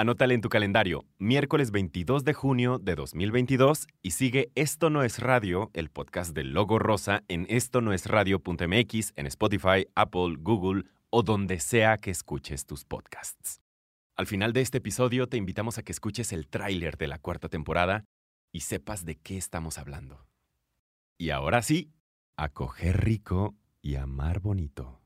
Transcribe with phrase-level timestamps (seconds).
[0.00, 5.18] Anótale en tu calendario, miércoles 22 de junio de 2022 y sigue Esto no es
[5.18, 10.84] radio, el podcast del Logo Rosa en esto no es radio.mx, en Spotify, Apple, Google
[11.10, 13.60] o donde sea que escuches tus podcasts.
[14.14, 17.48] Al final de este episodio te invitamos a que escuches el tráiler de la cuarta
[17.48, 18.04] temporada
[18.52, 20.28] y sepas de qué estamos hablando.
[21.18, 21.90] Y ahora sí,
[22.36, 24.97] a coger rico y amar bonito.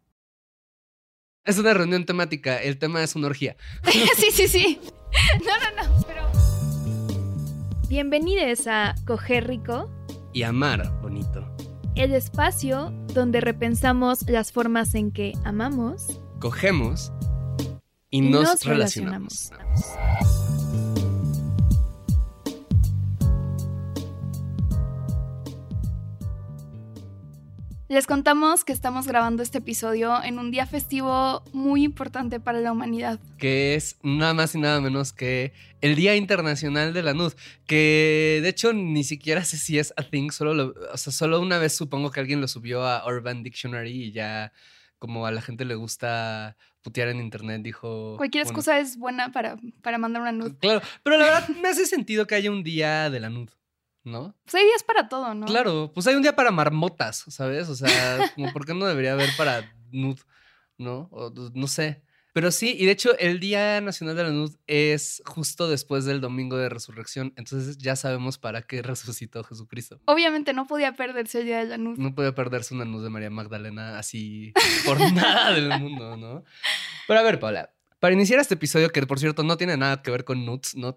[1.45, 3.57] Es una reunión temática, el tema es una orgía.
[4.17, 4.81] sí, sí, sí.
[5.45, 6.31] No, no, no, pero...
[7.89, 9.91] Bienvenidos a Coger Rico.
[10.33, 11.45] Y amar bonito.
[11.97, 16.21] El espacio donde repensamos las formas en que amamos.
[16.39, 17.13] Cogemos
[18.09, 19.51] y, nos, relacionamos.
[27.93, 32.73] Les contamos que estamos grabando este episodio en un día festivo muy importante para la
[32.73, 33.21] humanidad.
[33.37, 37.35] Que es nada más y nada menos que el Día Internacional de la Nud.
[37.67, 41.59] Que de hecho ni siquiera sé si es a thing, solo, o sea, solo una
[41.59, 44.55] vez supongo que alguien lo subió a Urban Dictionary y ya
[44.99, 48.17] como a la gente le gusta putear en internet, dijo...
[48.17, 50.55] Cualquier excusa es buena para, para mandar una nud.
[50.61, 53.51] Claro, pero la verdad me hace sentido que haya un día de la nud.
[54.05, 54.35] ¿No?
[54.45, 55.47] Pues hay días para todo, ¿no?
[55.47, 57.69] Claro, pues hay un día para marmotas, ¿sabes?
[57.69, 60.19] O sea, como por qué no debería haber para nud,
[60.79, 61.09] ¿no?
[61.13, 62.03] O, no sé.
[62.33, 66.23] Pero sí, y de hecho el Día Nacional de la Nud es justo después del
[66.23, 70.01] Domingo de Resurrección, entonces ya sabemos para qué resucitó Jesucristo.
[70.07, 71.99] Obviamente no podía perderse el Día de la Nud.
[71.99, 74.55] No podía perderse una nud de María Magdalena así
[74.87, 76.45] por nada del mundo, ¿no?
[77.07, 80.11] Pero a ver, Paula, para iniciar este episodio, que por cierto no tiene nada que
[80.11, 80.97] ver con nuts, no,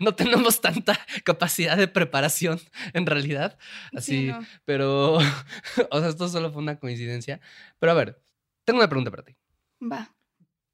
[0.00, 2.58] no, tenemos tanta capacidad de preparación
[2.92, 3.56] en realidad.
[3.96, 4.32] Así,
[4.64, 5.14] pero,
[5.90, 7.40] o sea, esto solo fue una coincidencia.
[7.78, 8.20] Pero a ver,
[8.64, 9.36] tengo una pregunta para ti.
[9.80, 10.12] Va.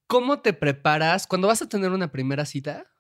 [0.06, 2.91] ¿Cómo te preparas cuando vas a tener una primera cita?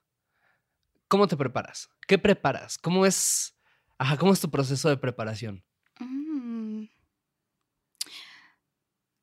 [1.08, 1.88] ¿Cómo te preparas?
[2.06, 2.76] ¿Qué preparas?
[2.76, 3.58] ¿Cómo es,
[3.96, 5.64] ajá, cómo es tu proceso de preparación?
[5.98, 6.84] Mm.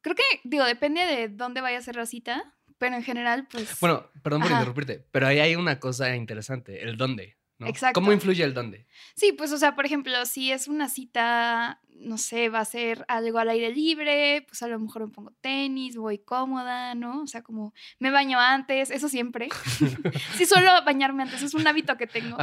[0.01, 2.56] Creo que, digo, depende de dónde vaya a ser la cita.
[2.77, 3.79] Pero en general, pues.
[3.79, 7.37] Bueno, perdón por interrumpirte, pero ahí hay una cosa interesante, el dónde.
[7.59, 7.67] ¿no?
[7.67, 7.99] Exacto.
[7.99, 8.85] ¿Cómo influye el dónde?
[9.15, 13.03] Sí, pues, o sea, por ejemplo, si es una cita, no sé, va a ser
[13.07, 17.23] algo al aire libre, pues a lo mejor me pongo tenis, voy cómoda, ¿no?
[17.23, 19.49] O sea, como me baño antes, eso siempre.
[20.35, 22.37] sí, solo bañarme antes, es un hábito que tengo.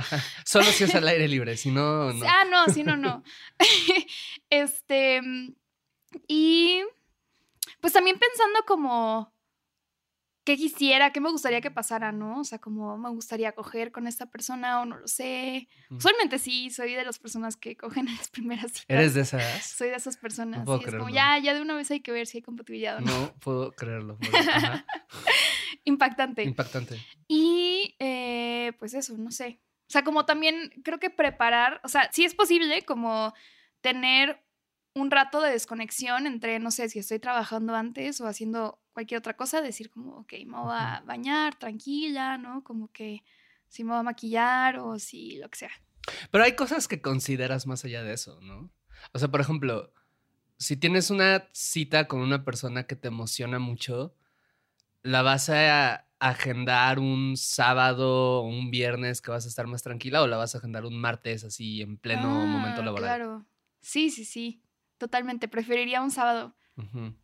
[0.44, 2.26] Solo si es al aire libre, si no, no.
[2.26, 3.22] Ah, no, si no, no.
[4.50, 5.20] este.
[6.26, 6.82] Y.
[7.80, 9.33] Pues también pensando como
[10.44, 12.40] qué quisiera, qué me gustaría que pasara, ¿no?
[12.40, 15.68] O sea, como me gustaría coger con esta persona o no lo sé.
[15.90, 18.86] Usualmente sí, soy de las personas que cogen en las primeras citas.
[18.88, 19.64] ¿Eres de esas?
[19.64, 20.60] Soy de esas personas.
[20.60, 22.98] No puedo es como ya, ya de una vez hay que ver si hay compatibilidad
[22.98, 23.06] o no.
[23.06, 24.18] No puedo creerlo.
[25.84, 26.44] Impactante.
[26.44, 27.00] Impactante.
[27.26, 29.60] Y eh, pues eso, no sé.
[29.88, 33.32] O sea, como también creo que preparar, o sea, sí es posible como
[33.80, 34.43] tener
[34.94, 39.36] un rato de desconexión entre, no sé, si estoy trabajando antes o haciendo cualquier otra
[39.36, 42.62] cosa, decir como, ok, me voy a bañar tranquila, ¿no?
[42.62, 43.22] Como que
[43.68, 45.72] si me voy a maquillar o si lo que sea.
[46.30, 48.70] Pero hay cosas que consideras más allá de eso, ¿no?
[49.12, 49.92] O sea, por ejemplo,
[50.58, 54.14] si tienes una cita con una persona que te emociona mucho,
[55.02, 60.22] la vas a agendar un sábado o un viernes que vas a estar más tranquila
[60.22, 63.04] o la vas a agendar un martes así en pleno momento ah, laboral.
[63.04, 63.46] Claro.
[63.80, 64.63] Sí, sí, sí.
[64.98, 65.48] Totalmente.
[65.48, 66.56] Preferiría un sábado.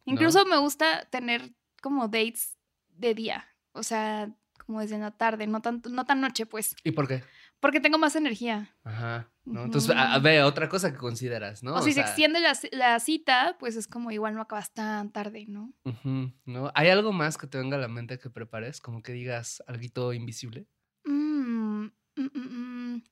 [0.05, 1.53] Incluso me gusta tener
[1.83, 2.59] como dates
[2.89, 3.49] de día.
[3.73, 4.35] O sea,
[4.67, 6.75] como desde la tarde, no, tanto, no tan noche, pues.
[6.85, 7.23] ¿Y por qué?
[7.61, 8.77] Porque tengo más energía.
[8.85, 9.31] Ajá.
[9.45, 9.65] ¿no?
[9.65, 10.25] Entonces, a, a Ujú.
[10.25, 11.75] ver, otra cosa que consideras, ¿no?
[11.75, 15.47] o si se extiende la, la cita, pues es como igual no acabas tan tarde,
[15.49, 15.73] ¿no?
[15.85, 16.71] ujú, ¿no?
[16.75, 18.81] ¿Hay algo más que te venga a la mente que prepares?
[18.81, 20.67] Como que digas algo invisible.
[21.05, 23.03] Mm, mm, mm, mm.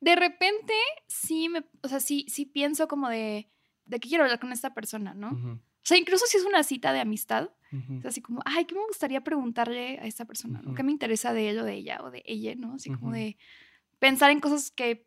[0.00, 0.74] De repente,
[1.08, 3.50] sí me, o sea, sí, sí pienso como de,
[3.86, 5.30] de qué quiero hablar con esta persona, ¿no?
[5.30, 7.50] O sea, incluso si es una cita de amistad,
[7.98, 10.60] es así como, ay, ¿qué me gustaría preguntarle a esta persona?
[10.62, 10.74] ¿no?
[10.74, 12.74] ¿Qué me interesa de él o de ella o de ella, ¿no?
[12.74, 13.36] Así como de
[13.98, 15.06] pensar en cosas que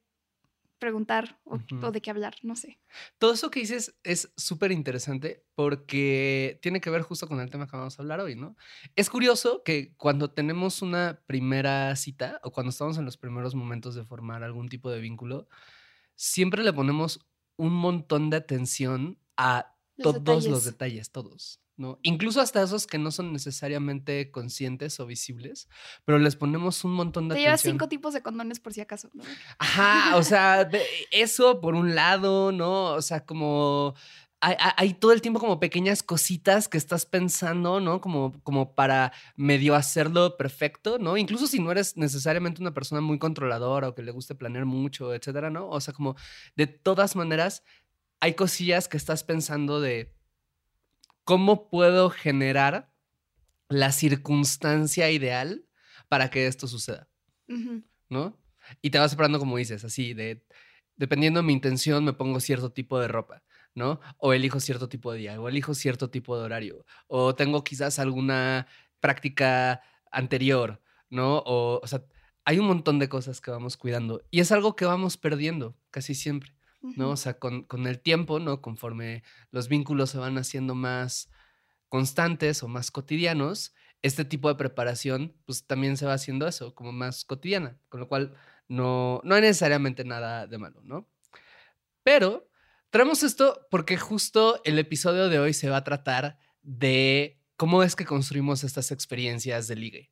[0.80, 2.80] preguntar o, o de qué hablar, no sé.
[3.18, 7.68] Todo eso que dices es súper interesante porque tiene que ver justo con el tema
[7.68, 8.56] que vamos a hablar hoy, ¿no?
[8.96, 13.94] Es curioso que cuando tenemos una primera cita o cuando estamos en los primeros momentos
[13.94, 15.50] de formar algún tipo de vínculo,
[16.16, 17.29] siempre le ponemos
[17.60, 21.98] un montón de atención a Los todos los detalles, todos, ¿no?
[22.04, 25.68] Incluso hasta esos que no son necesariamente conscientes o visibles,
[26.06, 29.10] pero les ponemos un montón de Te llevas cinco tipos de condones por si acaso,
[29.14, 29.24] ¿no?
[29.58, 32.92] Ajá, o sea, de- eso por un lado, ¿no?
[32.94, 33.96] O sea, como
[34.42, 38.00] hay, hay- hay todo el tiempo como pequeñas cositas que estás pensando, ¿no?
[38.00, 41.18] Como, como para medio hacerlo perfecto, ¿no?
[41.18, 45.14] Incluso si no eres necesariamente una persona muy controladora o que le guste planear mucho,
[45.14, 45.68] etcétera, ¿no?
[45.70, 46.16] O sea, como
[46.56, 47.64] de todas maneras,
[48.22, 50.14] hay cosillas que estás pensando de
[51.30, 52.92] cómo puedo generar
[53.68, 55.64] la circunstancia ideal
[56.08, 57.08] para que esto suceda.
[58.10, 58.36] ¿no?
[58.82, 60.44] Y te vas separando como dices, así de,
[60.96, 63.44] dependiendo de mi intención, me pongo cierto tipo de ropa,
[63.76, 64.00] ¿no?
[64.18, 68.00] O elijo cierto tipo de día, o elijo cierto tipo de horario, o tengo quizás
[68.00, 68.66] alguna
[69.00, 70.82] práctica anterior,
[71.12, 71.44] ¿no?
[71.46, 72.04] O, o sea,
[72.44, 76.16] hay un montón de cosas que vamos cuidando y es algo que vamos perdiendo casi
[76.16, 76.56] siempre.
[76.82, 77.12] ¿No?
[77.12, 78.62] O sea, con, con el tiempo, ¿no?
[78.62, 81.30] Conforme los vínculos se van haciendo más
[81.88, 86.92] constantes o más cotidianos, este tipo de preparación, pues también se va haciendo eso, como
[86.92, 88.36] más cotidiana, con lo cual
[88.68, 91.10] no, no hay necesariamente nada de malo, ¿no?
[92.04, 92.50] Pero
[92.90, 97.96] traemos esto porque justo el episodio de hoy se va a tratar de cómo es
[97.96, 100.12] que construimos estas experiencias de ligue.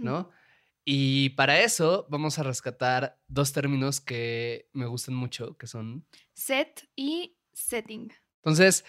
[0.00, 0.30] ¿no?
[0.88, 6.06] Y para eso vamos a rescatar dos términos que me gustan mucho, que son...
[6.32, 8.12] Set y setting.
[8.36, 8.84] Entonces,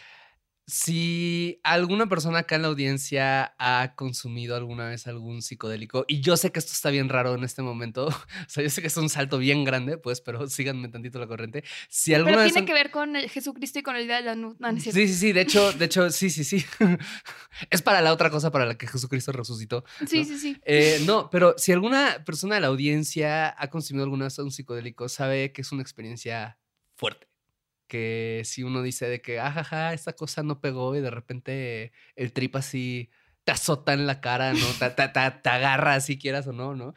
[0.69, 6.35] si alguna persona acá en la audiencia ha consumido alguna vez algún psicodélico, y yo
[6.35, 8.97] sé que esto está bien raro en este momento, o sea, yo sé que es
[8.97, 11.63] un salto bien grande, pues, pero síganme tantito la corriente.
[11.87, 14.17] Si alguna Pero vez tiene han- que ver con el Jesucristo y con el día
[14.17, 14.55] de la no.
[14.77, 16.65] Sí, sí, sí, de hecho, de hecho, sí, sí, sí.
[17.69, 19.85] es para la otra cosa para la que Jesucristo resucitó.
[20.05, 20.25] sí, ¿no?
[20.25, 20.57] sí, sí.
[20.65, 25.07] Eh, no, pero si alguna persona de la audiencia ha consumido alguna vez un psicodélico,
[25.07, 26.59] sabe que es una experiencia
[26.95, 27.26] fuerte.
[27.87, 32.33] Que si uno dice de que, ajaja, esta cosa no pegó y de repente el
[32.33, 33.09] trip así
[33.47, 34.65] te azota en la cara, ¿no?
[34.77, 36.93] Te, te- te- te agarra si quieras o no, ¿no?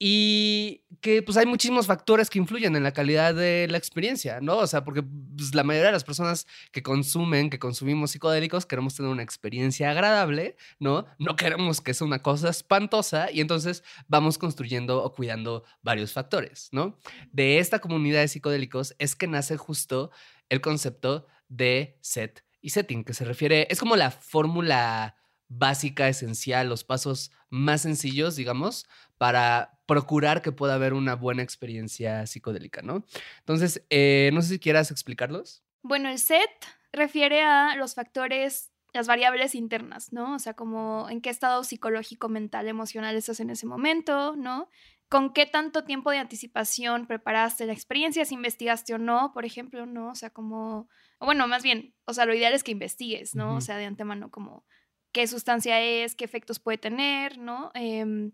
[0.00, 4.56] Y que pues hay muchísimos factores que influyen en la calidad de la experiencia, ¿no?
[4.56, 8.96] O sea, porque pues, la mayoría de las personas que consumen, que consumimos psicodélicos, queremos
[8.96, 11.06] tener una experiencia agradable, ¿no?
[11.20, 16.68] No queremos que sea una cosa espantosa y entonces vamos construyendo o cuidando varios factores,
[16.72, 16.98] ¿no?
[17.30, 20.10] De esta comunidad de psicodélicos es que nace justo
[20.48, 25.14] el concepto de set y setting, que se refiere, es como la fórmula
[25.58, 28.86] básica, esencial, los pasos más sencillos, digamos,
[29.18, 33.04] para procurar que pueda haber una buena experiencia psicodélica, ¿no?
[33.40, 35.62] Entonces, eh, no sé si quieras explicarlos.
[35.82, 36.50] Bueno, el set
[36.92, 40.34] refiere a los factores, las variables internas, ¿no?
[40.34, 44.70] O sea, como en qué estado psicológico, mental, emocional estás en ese momento, ¿no?
[45.08, 49.84] Con qué tanto tiempo de anticipación preparaste la experiencia, si investigaste o no, por ejemplo,
[49.84, 50.10] ¿no?
[50.10, 50.88] O sea, como,
[51.18, 53.56] o bueno, más bien, o sea, lo ideal es que investigues, ¿no?
[53.56, 54.64] O sea, de antemano, como
[55.12, 57.70] qué sustancia es, qué efectos puede tener, ¿no?
[57.74, 58.32] Em,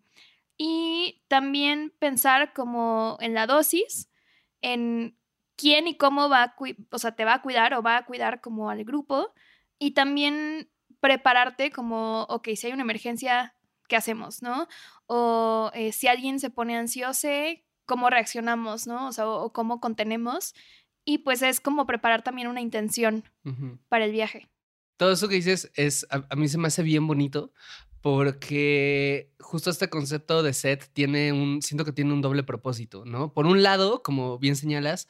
[0.57, 4.11] y también pensar como en la dosis,
[4.63, 5.17] en
[5.57, 6.57] quién y cómo va a,
[6.91, 9.33] o sea, te va a cuidar o va a cuidar como al grupo
[9.79, 10.71] y también
[11.01, 13.55] prepararte como, ok, si hay una emergencia,
[13.89, 14.69] ¿qué hacemos, no?
[15.07, 17.29] O eh, si alguien se pone ansioso,
[17.87, 19.09] ¿cómo reaccionamos, no?
[19.09, 20.55] O sea, o, o cómo contenemos.
[21.05, 23.25] Y pues es como preparar también una intención
[23.89, 24.49] para el viaje.
[24.99, 27.53] Todo eso que dices es, a, a mí se me hace bien bonito
[28.03, 33.33] porque justo este concepto de set tiene un, siento que tiene un doble propósito, ¿no?
[33.33, 35.09] Por un lado, como bien señalas,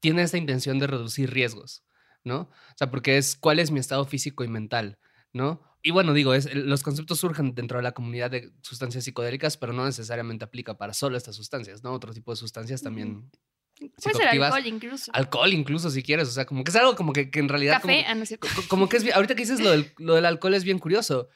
[0.00, 1.84] tiene esta intención de reducir riesgos,
[2.24, 2.40] ¿no?
[2.40, 4.98] O sea, porque es cuál es mi estado físico y mental,
[5.32, 5.62] ¿no?
[5.82, 9.72] Y bueno, digo, es, los conceptos surgen dentro de la comunidad de sustancias psicodélicas, pero
[9.72, 11.92] no necesariamente aplica para solo estas sustancias, ¿no?
[11.92, 13.30] Otro tipo de sustancias también.
[14.02, 15.10] Puede ser alcohol incluso.
[15.14, 16.28] Alcohol incluso, si quieres.
[16.28, 17.80] O sea, como que es algo como que, que en realidad...
[17.80, 18.24] como- Café, ah, no
[18.68, 21.28] Como que es bien- ahorita que dices lo del, lo del alcohol es bien curioso.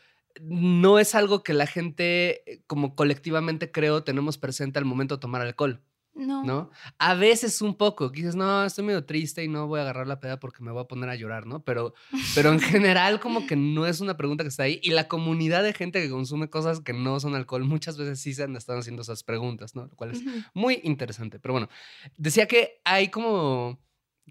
[0.43, 5.21] No es algo que la gente, eh, como colectivamente creo, tenemos presente al momento de
[5.21, 5.81] tomar alcohol,
[6.15, 6.45] No.
[6.45, 6.71] ¿no?
[6.99, 10.21] A veces un poco, dices, no, estoy medio triste y no voy a agarrar la
[10.21, 11.65] peda porque me voy a poner a llorar, ¿no?
[11.65, 11.95] Pero,
[12.35, 14.81] pero en general como que no es una pregunta que está ahí.
[14.83, 18.33] Y la comunidad de gente que consume cosas que no son alcohol, muchas veces sí
[18.33, 19.87] se han estado haciendo esas preguntas, ¿no?
[19.87, 20.23] Lo cual es
[20.55, 21.41] muy interesante.
[21.41, 21.69] Pero bueno,
[22.17, 23.81] decía que hay como,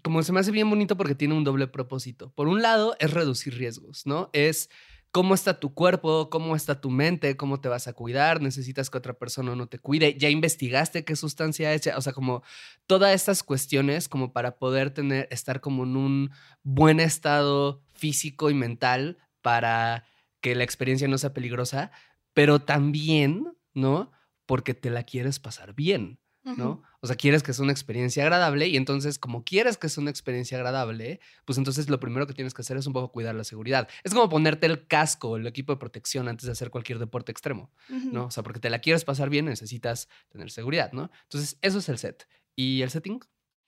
[0.02, 2.32] como se me hace bien bonito porque tiene un doble propósito.
[2.34, 4.30] Por un lado, es reducir riesgos, ¿no?
[4.32, 4.70] Es
[5.14, 8.98] cómo está tu cuerpo, cómo está tu mente, cómo te vas a cuidar, necesitas que
[8.98, 12.42] otra persona no te cuide, ya investigaste qué sustancia es, o sea, como
[12.88, 16.30] todas estas cuestiones como para poder tener, estar como en un
[16.64, 20.04] buen estado físico y mental para
[20.40, 21.92] que la experiencia no sea peligrosa,
[22.32, 24.10] pero también, ¿no?
[24.46, 26.18] Porque te la quieres pasar bien.
[26.44, 26.82] ¿No?
[27.00, 30.10] O sea, quieres que sea una experiencia agradable y entonces como quieres que sea una
[30.10, 33.44] experiencia agradable, pues entonces lo primero que tienes que hacer es un poco cuidar la
[33.44, 33.88] seguridad.
[34.02, 37.32] Es como ponerte el casco o el equipo de protección antes de hacer cualquier deporte
[37.32, 37.70] extremo.
[37.88, 38.26] ¿no?
[38.26, 41.10] O sea, porque te la quieres pasar bien, necesitas tener seguridad, ¿no?
[41.24, 42.28] Entonces, eso es el set.
[42.56, 43.20] ¿Y el setting?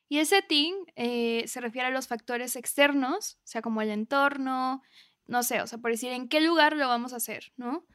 [0.09, 4.83] Y el setting eh, se refiere a los factores externos, o sea, como el entorno,
[5.27, 7.87] no sé, o sea, por decir en qué lugar lo vamos a hacer, ¿no?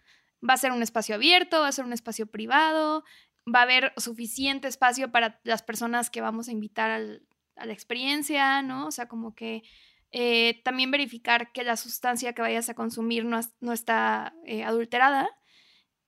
[0.47, 3.03] Va a ser un espacio abierto, va a ser un espacio privado,
[3.47, 8.61] va a haber suficiente espacio para las personas que vamos a invitar a la experiencia,
[8.61, 8.87] ¿no?
[8.87, 9.63] O sea, como que
[10.11, 15.29] eh, también verificar que la sustancia que vayas a consumir no, no está eh, adulterada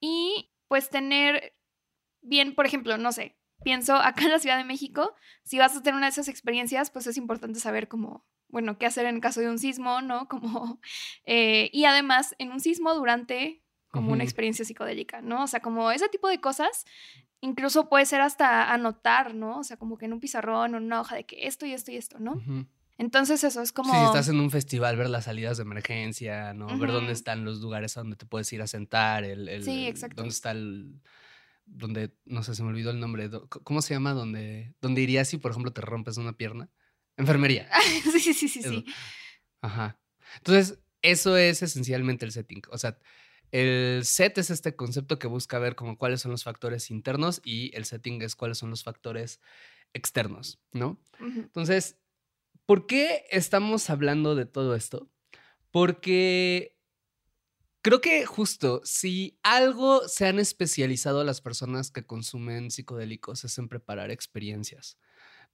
[0.02, 1.56] y pues tener
[2.22, 5.82] bien, por ejemplo, no sé, pienso acá en la Ciudad de México, si vas a
[5.82, 9.40] tener una de esas experiencias, pues es importante saber cómo, bueno, qué hacer en caso
[9.40, 10.28] de un sismo, ¿no?
[10.30, 10.82] Como,
[11.26, 13.63] eh, y además, en un sismo durante
[13.94, 15.44] como una experiencia psicodélica, ¿no?
[15.44, 16.86] O sea, como ese tipo de cosas,
[17.42, 19.60] incluso puede ser hasta anotar, ¿no?
[19.60, 21.74] O sea, como que en un pizarrón o en una hoja de que esto y
[21.74, 22.42] esto y esto, ¿no?
[22.98, 23.92] Entonces eso es como...
[23.92, 26.68] Sí, si estás en un festival, ver las salidas de emergencia, ¿no?
[26.78, 29.88] Ver dónde están los lugares a donde te puedes ir a sentar, el, el- Sí,
[29.88, 30.16] exacto.
[30.18, 31.00] dónde está el,
[31.66, 33.30] donde, no sé, se me olvidó el nombre,
[33.64, 34.14] ¿cómo se llama?
[34.14, 36.70] Donde, donde irías si, por ejemplo, te rompes una pierna.
[37.18, 37.70] Enfermería.
[38.12, 38.70] sí, sí, sí, sí, Eso.
[38.70, 38.86] sí.
[39.62, 40.00] Ajá.
[40.38, 42.62] Entonces, eso es esencialmente el setting.
[42.72, 42.98] O sea,
[43.54, 47.70] el set es este concepto que busca ver como cuáles son los factores internos y
[47.78, 49.40] el setting es cuáles son los factores
[49.94, 51.00] externos, ¿no?
[51.20, 52.00] Entonces,
[52.66, 55.08] ¿por qué estamos hablando de todo esto?
[55.70, 56.80] Porque
[57.84, 63.70] creo que justo si algo se han especializado las personas que consumen psicodélicos es en
[63.70, 64.98] preparar experiencias.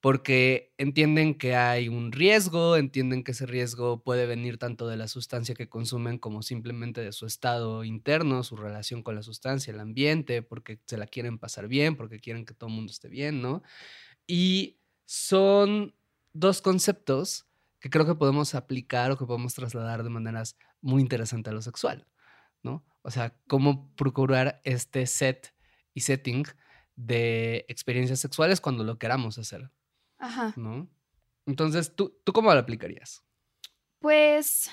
[0.01, 5.09] Porque entienden que hay un riesgo, entienden que ese riesgo puede venir tanto de la
[5.09, 9.79] sustancia que consumen como simplemente de su estado interno, su relación con la sustancia, el
[9.79, 13.41] ambiente, porque se la quieren pasar bien, porque quieren que todo el mundo esté bien,
[13.41, 13.61] ¿no?
[14.25, 15.95] Y son
[16.33, 17.47] dos conceptos
[17.79, 21.61] que creo que podemos aplicar o que podemos trasladar de maneras muy interesantes a lo
[21.61, 22.07] sexual,
[22.63, 22.85] ¿no?
[23.01, 25.53] O sea, cómo procurar este set
[25.93, 26.43] y setting
[26.95, 29.71] de experiencias sexuales cuando lo queramos hacer,
[30.19, 30.53] Ajá.
[30.55, 30.87] ¿no?
[31.45, 33.23] Entonces, ¿tú, ¿tú cómo lo aplicarías?
[33.99, 34.69] Pues...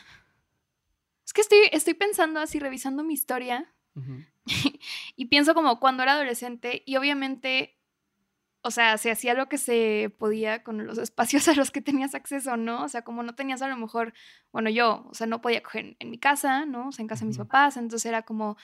[1.25, 3.73] Es que estoy, estoy pensando así, revisando mi historia
[5.17, 7.79] y pienso como cuando era adolescente y obviamente,
[8.63, 12.15] o sea, se hacía lo que se podía con los espacios a los que tenías
[12.15, 12.85] acceso, ¿no?
[12.85, 14.13] O sea, como no tenías a lo mejor,
[14.53, 16.89] bueno, yo, o sea, no podía coger en, en mi casa, ¿no?
[16.89, 18.57] O sea, en casa de mis papás, entonces era como,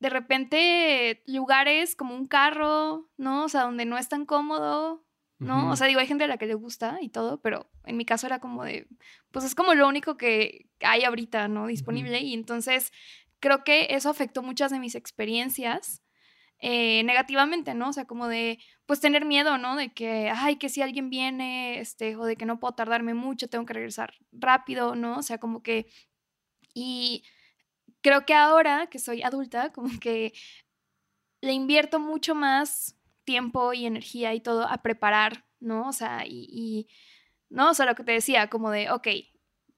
[0.00, 3.44] de repente, lugares como un carro, ¿no?
[3.44, 5.04] O sea, donde no es tan cómodo,
[5.42, 5.70] ¿no?
[5.70, 8.04] O sea, digo, hay gente a la que le gusta y todo, pero en mi
[8.04, 8.86] caso era como de,
[9.30, 11.66] pues es como lo único que hay ahorita, ¿no?
[11.66, 12.20] Disponible.
[12.20, 12.92] Y entonces
[13.40, 16.02] creo que eso afectó muchas de mis experiencias
[16.60, 17.88] eh, negativamente, ¿no?
[17.88, 19.74] O sea, como de, pues tener miedo, ¿no?
[19.74, 23.48] De que, ay, que si alguien viene, este, o de que no puedo tardarme mucho,
[23.48, 25.18] tengo que regresar rápido, ¿no?
[25.18, 25.86] O sea, como que,
[26.72, 27.24] y
[28.00, 30.32] creo que ahora que soy adulta, como que
[31.40, 35.88] le invierto mucho más tiempo y energía y todo a preparar, ¿no?
[35.88, 36.88] O sea, y, y,
[37.50, 37.70] ¿no?
[37.70, 39.08] O sea, lo que te decía, como de, ok,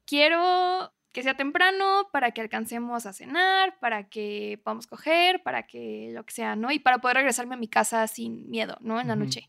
[0.07, 6.11] quiero que sea temprano para que alcancemos a cenar, para que podamos coger, para que
[6.13, 6.73] lo que sea, ¿no?
[6.73, 9.01] Y para poder regresarme a mi casa sin miedo, ¿no?
[9.01, 9.25] En la Ujú.
[9.25, 9.49] noche.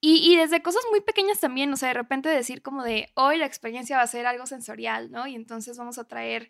[0.00, 3.36] Y, y desde cosas muy pequeñas también, o sea, de repente decir como de, hoy
[3.36, 5.26] la experiencia va a ser algo sensorial, ¿no?
[5.26, 6.48] Y entonces vamos a traer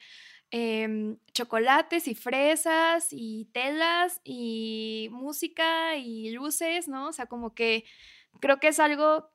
[0.51, 7.09] em, chocolates y fresas y telas y música y luces, ¿no?
[7.09, 7.85] O sea, como que
[8.41, 9.31] creo que es algo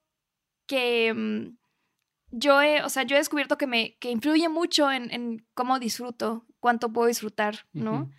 [0.68, 1.58] que mm,
[2.32, 5.80] yo he, o sea, yo he descubierto que me que influye mucho en, en cómo
[5.80, 8.10] disfruto, cuánto puedo disfrutar, ¿no?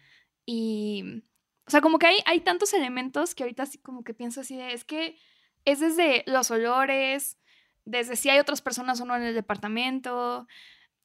[0.47, 1.23] Y,
[1.67, 4.57] o sea, como que hay, hay tantos elementos que ahorita así como que pienso así
[4.57, 5.19] de, es que
[5.65, 7.39] es desde los olores,
[7.85, 10.47] desde si hay otras personas o no en el departamento,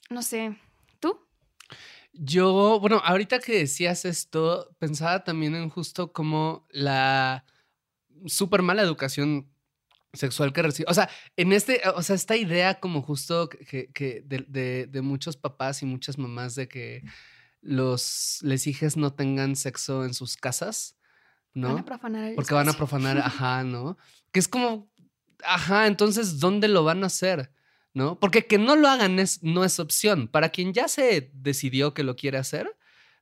[0.10, 0.56] no sé.
[2.14, 7.46] Yo, bueno, ahorita que decías esto, pensaba también en justo como la
[8.26, 9.50] súper mala educación
[10.14, 10.90] sexual que recibe.
[10.90, 15.02] O sea, en este, o sea, esta idea como justo que, que de, de, de,
[15.02, 17.04] muchos papás y muchas mamás de que
[17.62, 20.98] los les hijas no tengan sexo en sus casas,
[21.54, 21.70] ¿no?
[21.70, 23.98] Van a profanar el Porque van a profanar, ajá, ¿no?
[24.32, 24.92] Que es como,
[25.44, 27.52] ajá, entonces, ¿dónde lo van a hacer?
[27.94, 28.20] ¿No?
[28.20, 30.28] Porque que no lo hagan es, no es opción.
[30.30, 32.78] Para quien ya se decidió que lo quiere hacer,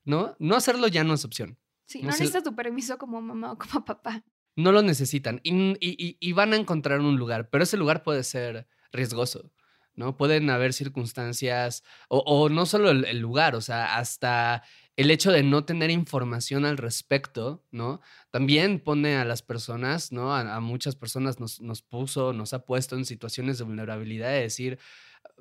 [0.06, 0.36] ¿no?
[0.40, 1.58] No hacerlo ya no es opción.
[1.86, 4.24] Sí, no no necesitas tu permiso como mamá o como papá.
[4.56, 8.04] No lo necesitan y, y- y- y van a encontrar un lugar, pero ese lugar
[8.04, 9.52] puede ser riesgoso,
[9.96, 10.18] ¿no?
[10.18, 14.64] Pueden haber circunstancias, o, o no solo el, el lugar, o sea, hasta
[15.00, 18.02] el hecho de no tener información al respecto, ¿no?
[18.32, 20.36] También pone a las personas, ¿no?
[20.36, 24.42] A, a muchas personas nos, nos puso, nos ha puesto en situaciones de vulnerabilidad de
[24.42, 24.78] decir,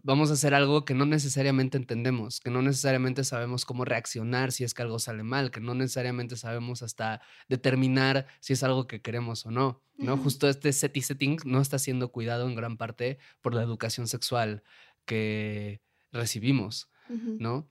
[0.04, 4.62] vamos a hacer algo que no necesariamente entendemos, que no necesariamente sabemos cómo reaccionar si
[4.62, 9.02] es que algo sale mal, que no necesariamente sabemos hasta determinar si es algo que
[9.02, 10.16] queremos o no, ¿no?
[10.18, 14.62] Justo este setting no está siendo cuidado en gran parte por la educación sexual
[15.04, 15.80] que
[16.12, 16.88] recibimos.
[17.08, 17.68] ¿no?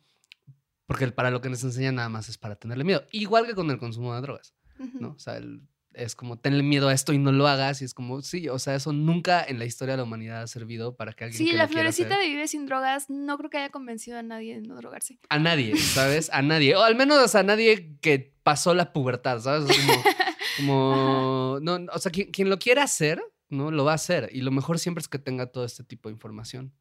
[0.87, 3.53] Porque el- para lo que nos enseñan nada más es para tenerle miedo, igual que
[3.53, 4.55] con el consumo de drogas.
[4.99, 5.09] ¿no?
[5.09, 5.61] O sea, el-
[5.93, 8.59] es como tenle miedo a esto y no lo hagas y es como, sí, o
[8.59, 11.49] sea, eso nunca en la historia de la humanidad ha servido para que alguien Sí,
[11.49, 14.61] que la florecita hacer- de Vive sin drogas no creo que haya convencido a nadie
[14.61, 15.17] de no drogarse.
[15.29, 16.29] A nadie, ¿sabes?
[16.31, 16.75] A nadie.
[16.75, 19.65] O al menos a nadie que pasó la pubertad, ¿sabes?
[19.75, 19.93] Como,
[20.57, 23.71] como- no, o sea, quien, quien lo quiera hacer, ¿no?
[23.71, 24.29] Lo va a hacer.
[24.31, 26.73] Y lo mejor siempre es que tenga todo este tipo de información.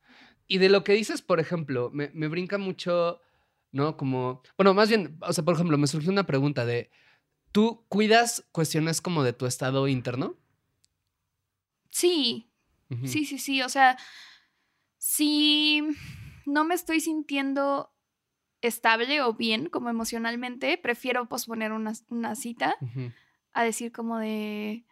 [0.46, 3.20] Y de lo que dices, por ejemplo, me, me brinca mucho,
[3.72, 3.96] ¿no?
[3.96, 6.90] Como, bueno, más bien, o sea, por ejemplo, me surgió una pregunta de,
[7.52, 10.36] ¿tú cuidas cuestiones como de tu estado interno?
[11.90, 12.50] Sí,
[13.04, 13.62] sí, sí, sí.
[13.62, 13.96] O sea,
[14.98, 15.82] si
[16.44, 17.92] no me estoy sintiendo
[18.60, 22.76] estable o bien como emocionalmente, prefiero posponer una, una cita
[23.52, 24.84] a decir como de,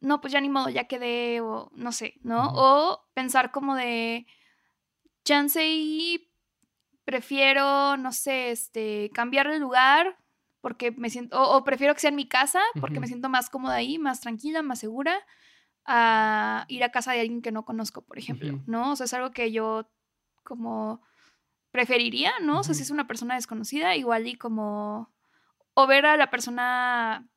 [0.00, 2.52] no, pues ya ni modo, ya quedé, o no sé, ¿no?
[2.54, 4.26] O pensar como de,
[5.24, 6.30] chance y
[7.04, 10.16] prefiero, no sé, este, cambiar de lugar
[10.60, 13.50] porque me siento, o, o prefiero que sea en mi casa porque me siento más
[13.50, 15.14] cómoda ahí, más tranquila, más segura,
[15.84, 18.62] a ir a casa de alguien que no conozco, por ejemplo.
[18.66, 18.92] ¿no?
[18.92, 19.90] O sea, es algo que yo
[20.42, 21.02] como
[21.70, 22.60] preferiría, ¿no?
[22.60, 25.12] O sea, si es una persona desconocida, igual y como,
[25.74, 27.28] o ver a la persona,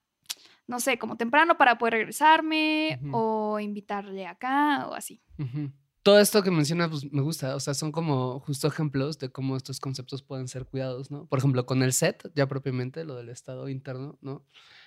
[0.67, 5.21] no sé, como temprano para poder regresarme, o invitarle acá, o así.
[5.39, 5.71] Ujú.
[6.07, 9.57] Todo esto que mencionas pues, me gusta, o sea, son como justo ejemplos de cómo
[9.57, 11.25] estos conceptos pueden ser cuidados, ¿no?
[11.25, 14.45] Por ejemplo, con el set, ya propiamente, lo del estado interno, ¿no?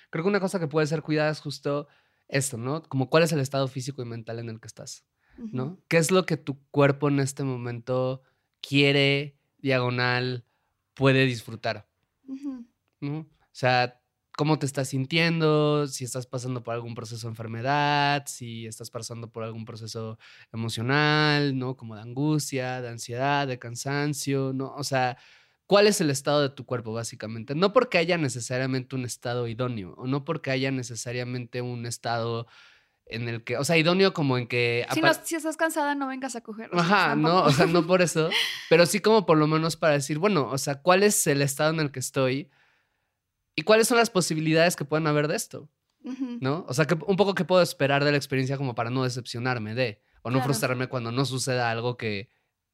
[0.08, 1.88] Creo que una cosa que puede ser cuidada es justo
[2.26, 2.82] esto, ¿no?
[2.84, 5.04] Como cuál es el estado físico y mental en el que estás.
[5.36, 5.78] ¿no?
[5.88, 8.22] ¿Qué es lo que tu cuerpo en este momento
[8.62, 10.46] quiere, diagonal,
[10.94, 11.86] puede disfrutar?
[13.00, 13.18] ¿no?
[13.18, 13.99] O sea,
[14.40, 19.30] cómo te estás sintiendo, si estás pasando por algún proceso de enfermedad, si estás pasando
[19.30, 20.18] por algún proceso
[20.50, 21.76] emocional, ¿no?
[21.76, 24.74] Como de angustia, de ansiedad, de cansancio, ¿no?
[24.76, 25.18] O sea,
[25.66, 27.54] ¿cuál es el estado de tu cuerpo, básicamente?
[27.54, 32.46] No porque haya necesariamente un estado idóneo, o no porque haya necesariamente un estado
[33.04, 34.86] en el que, o sea, idóneo como en que...
[34.94, 36.70] Si, no, si estás cansada, no vengas a coger.
[36.72, 38.30] Ajá, no, o sea, no por eso,
[38.70, 41.74] pero sí como por lo menos para decir, bueno, o sea, ¿cuál es el estado
[41.74, 42.48] en el que estoy?
[43.56, 45.68] ¿Y cuáles son las posibilidades que pueden haber de esto?
[46.40, 46.64] ¿No?
[46.66, 49.74] O sea, que un poco que puedo esperar de la experiencia como para no decepcionarme
[49.74, 50.44] de, o no Claro.
[50.46, 52.30] frustrarme cuando no suceda algo que,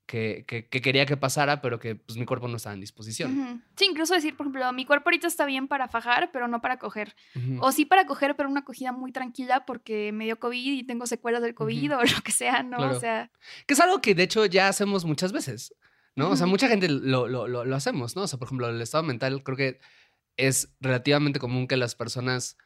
[0.06, 3.64] que, que- que quería que pasara, pero que pues mi cuerpo no estaba en disposición.
[3.74, 6.78] Sí, incluso decir, por ejemplo, mi cuerpo ahorita está bien para fajar, pero no para
[6.78, 7.16] coger.
[7.58, 11.06] O sí para coger, pero una acogida muy tranquila porque me dio COVID y tengo
[11.08, 12.76] secuelas del COVID o lo que sea, ¿no?
[12.76, 12.96] Claro.
[12.96, 13.32] O sea,
[13.66, 15.74] Que es algo que de hecho ya hacemos muchas veces,
[16.14, 16.30] ¿no?
[16.30, 18.22] O sea, mucha gente lo, lo, lo, lo hacemos, ¿no?
[18.22, 19.80] O sea, por ejemplo, el estado mental creo que
[20.36, 22.56] es relativamente común que las personas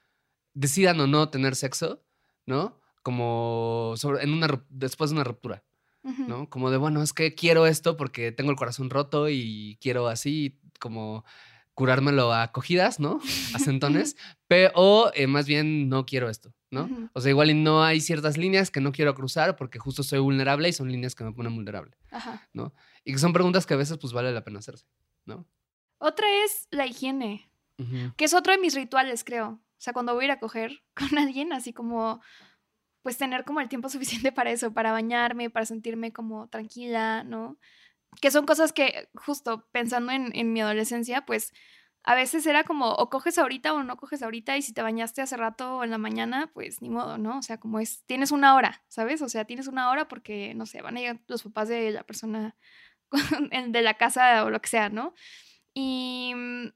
[0.54, 2.04] decidan o no tener sexo,
[2.46, 2.80] ¿no?
[3.02, 5.64] Como sobre- en una, después de una ruptura.
[6.02, 6.48] ¿no?
[6.48, 10.58] Como de, bueno, es que quiero esto porque tengo el corazón roto y quiero así
[10.80, 11.26] como
[11.74, 13.20] curármelo a cogidas, ¿no?
[13.54, 14.16] A sentones,
[14.48, 16.88] pe- o eh, más bien no quiero esto, ¿no?
[17.12, 20.20] O sea, igual y no hay ciertas líneas que no quiero cruzar porque justo soy
[20.20, 21.94] vulnerable y son líneas que me ponen vulnerable.
[22.10, 22.48] Ajá.
[23.04, 24.86] Y que son preguntas que a veces pues vale la pena hacerse,
[25.26, 25.46] ¿no?
[25.98, 27.49] Otra es la higiene,
[28.16, 29.48] Que es otro de mis rituales, creo.
[29.48, 32.20] O sea, cuando voy a ir a coger con alguien, así como,
[33.02, 37.58] pues tener como el tiempo suficiente para eso, para bañarme, para sentirme como tranquila, ¿no?
[38.20, 41.52] Que son cosas que, justo pensando en, mi adolescencia, pues
[42.02, 45.22] a veces era como, o coges ahorita o no coges ahorita, y si te bañaste
[45.22, 47.38] hace rato o en la mañana, pues ni modo, ¿no?
[47.38, 49.22] O sea, como es, tienes una hora, ¿sabes?
[49.22, 52.02] O sea, tienes una hora porque, no sé, van a llegar los papás de la
[52.02, 52.56] persona
[53.68, 55.14] de la casa o lo que sea, ¿no?
[55.72, 56.68] Y mm,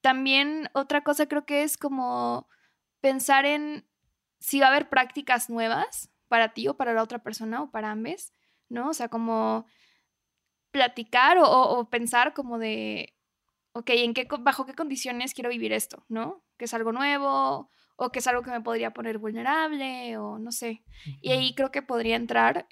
[0.00, 2.48] también otra cosa creo que es como
[3.00, 3.86] pensar en
[4.38, 7.90] si va a haber prácticas nuevas para ti o para la otra persona o para
[7.90, 8.32] ambos,
[8.68, 8.90] ¿no?
[8.90, 9.66] O sea, como
[10.70, 13.16] platicar o, pensar como de,
[13.72, 16.44] ok, ¿en qué, ¿bajo qué condiciones quiero vivir esto, ¿no?
[16.56, 20.52] Que es algo nuevo o que es algo que me podría poner vulnerable o no
[20.52, 20.84] sé.
[21.20, 22.66] Y ahí creo que podría entrar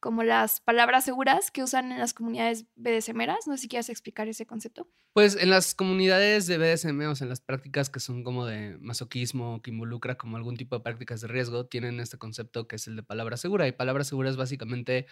[0.00, 3.46] como las palabras seguras que usan en las comunidades BDSMeras.
[3.46, 4.88] No sé si quieres explicar ese concepto.
[5.12, 8.78] Pues en las comunidades de BDSM, o sea, en las prácticas que son como de
[8.78, 12.86] masoquismo, que involucra como algún tipo de prácticas de riesgo, tienen este concepto que es
[12.86, 13.68] el de palabra segura.
[13.68, 15.06] Y palabra segura es básicamente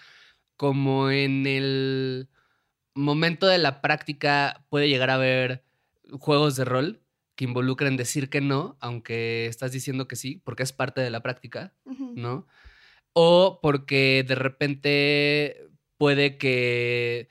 [0.56, 2.28] como en el
[2.94, 5.64] momento de la práctica puede llegar a haber
[6.18, 7.02] juegos de rol
[7.36, 11.22] que involucren decir que no, aunque estás diciendo que sí, porque es parte de la
[11.22, 11.72] práctica,
[12.16, 12.48] ¿no?
[13.14, 15.56] O porque de repente
[15.96, 17.28] puede que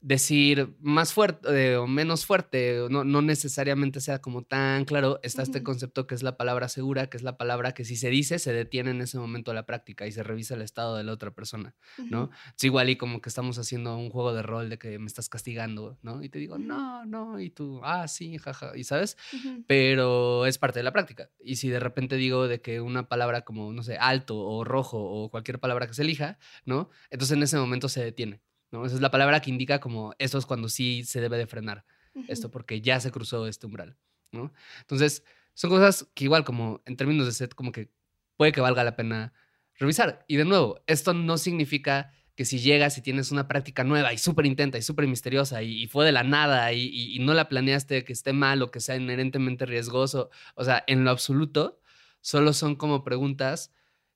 [0.00, 5.62] decir más fuerte o menos fuerte, no, no necesariamente sea como tan claro, está este
[5.62, 8.52] concepto que es la palabra segura, que es la palabra que si se dice, se
[8.52, 11.74] detiene en ese momento la práctica y se revisa el estado de la otra persona,
[12.10, 12.30] ¿no?
[12.56, 15.28] Es igual y como que estamos haciendo un juego de rol de que me estás
[15.28, 16.22] castigando, ¿no?
[16.22, 19.18] Y te digo, no, no, y tú, ah, sí, jaja, y sabes,
[19.66, 21.30] pero es parte de la práctica.
[21.38, 24.98] Y si de repente digo de que una palabra como, no sé, alto o rojo
[24.98, 26.88] o cualquier palabra que se elija, ¿no?
[27.10, 28.40] Entonces en ese momento se detiene.
[28.70, 28.84] ¿No?
[28.86, 31.84] Esa es la palabra que indica como esto es cuando sí se debe de frenar
[32.28, 33.96] esto porque ya se cruzó este umbral,
[34.32, 34.52] ¿no?
[34.80, 37.90] Entonces, son cosas que igual como en términos de set como que
[38.36, 39.32] puede que valga la pena
[39.74, 40.24] revisar.
[40.28, 44.18] Y de nuevo, esto no significa que si llegas y tienes una práctica nueva y
[44.18, 48.04] súper intenta y súper misteriosa y, fue de la nada y, y, no la planeaste,
[48.04, 51.80] que esté mal o que sea inherentemente riesgoso, o sea, en lo absoluto,
[52.22, 53.72] solo son como preguntas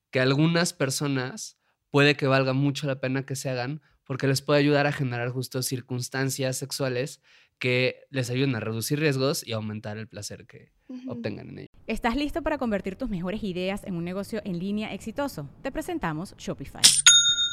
[0.09, 1.59] que algunas personas
[1.91, 5.29] puede que valga mucho la pena que se hagan porque les puede ayudar a generar
[5.29, 7.21] justo circunstancias sexuales
[7.59, 10.73] que les ayuden a reducir riesgos y aumentar el placer que
[11.07, 11.69] obtengan en ello.
[11.87, 15.49] ¿Estás listo para convertir tus mejores ideas en un negocio en línea exitoso?
[15.61, 16.81] Te presentamos Shopify.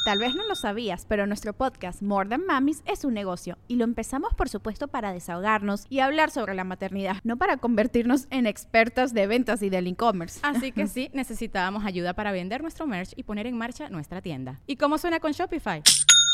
[0.05, 3.77] Tal vez no lo sabías, pero nuestro podcast More Than Mamis es un negocio y
[3.77, 8.45] lo empezamos por supuesto para desahogarnos y hablar sobre la maternidad, no para convertirnos en
[8.45, 10.41] expertas de ventas y del e-commerce.
[10.43, 14.59] Así que sí, necesitábamos ayuda para vender nuestro merch y poner en marcha nuestra tienda.
[14.67, 15.81] ¿Y cómo suena con Shopify?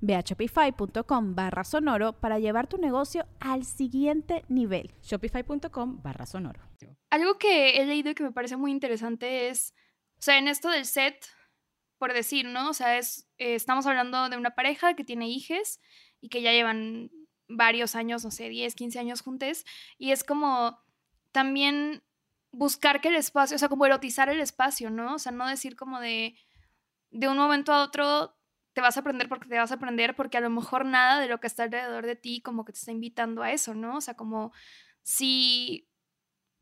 [0.00, 4.92] Ve a shopify.com barra sonoro para llevar tu negocio al siguiente nivel.
[5.02, 6.60] Shopify.com barra sonoro.
[7.10, 9.74] Algo que he leído y que me parece muy interesante es,
[10.18, 11.26] o sea, en esto del set,
[11.98, 12.70] por decir, ¿no?
[12.70, 15.80] O sea, es, eh, estamos hablando de una pareja que tiene hijos
[16.20, 17.10] y que ya llevan
[17.48, 19.64] varios años, no sé, 10, 15 años juntos,
[19.98, 20.78] y es como
[21.32, 22.02] también
[22.52, 25.14] buscar que el espacio, o sea, como erotizar el espacio, ¿no?
[25.14, 26.36] O sea, no decir como de,
[27.10, 28.36] de un momento a otro
[28.80, 31.28] te vas a aprender porque te vas a aprender, porque a lo mejor nada de
[31.28, 33.98] lo que está alrededor de ti como que te está invitando a eso, ¿no?
[33.98, 34.52] O sea, como
[35.02, 35.86] si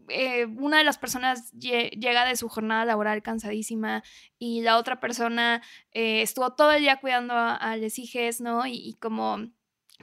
[0.08, 4.02] eh, una de las personas llega de su jornada laboral cansadísima
[4.36, 7.76] y la otra persona eh, estuvo todo el día cuidando a, a
[8.40, 8.66] ¿no?
[8.66, 9.38] Y, y, como,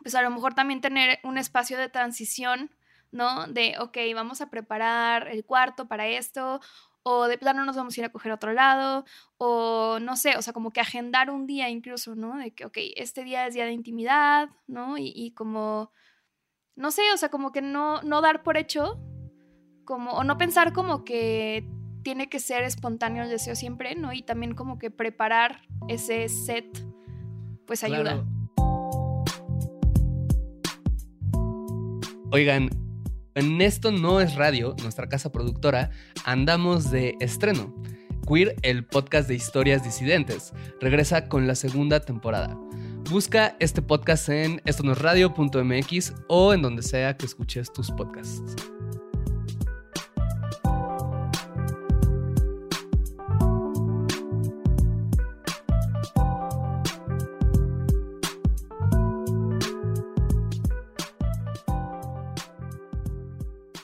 [0.01, 2.71] pues a lo mejor también tener un espacio de transición,
[3.11, 3.45] ¿no?
[3.47, 6.61] De, ok, vamos a preparar el cuarto para esto,
[7.07, 9.05] o de plano nos vamos a ir a coger a otro lado,
[9.37, 12.35] o no sé, o sea, como que agendar un día incluso, ¿no?
[12.35, 14.97] De que, ok, este día es día de intimidad, ¿no?
[14.97, 15.91] Y, como,
[16.75, 18.99] no sé, o sea, como que no, no dar por hecho,
[19.85, 21.69] como, o no pensar como que
[22.01, 24.11] tiene que ser espontáneo el deseo siempre, ¿no?
[24.11, 26.65] Y también como que preparar ese set,
[27.67, 28.25] pues ayuda.
[32.31, 32.69] Oigan,
[33.35, 35.91] en Esto No es Radio, nuestra casa productora,
[36.23, 37.75] andamos de estreno.
[38.27, 42.57] Queer, el podcast de historias disidentes, regresa con la segunda temporada.
[43.11, 48.55] Busca este podcast en estonosradio.mx o en donde sea que escuches tus podcasts.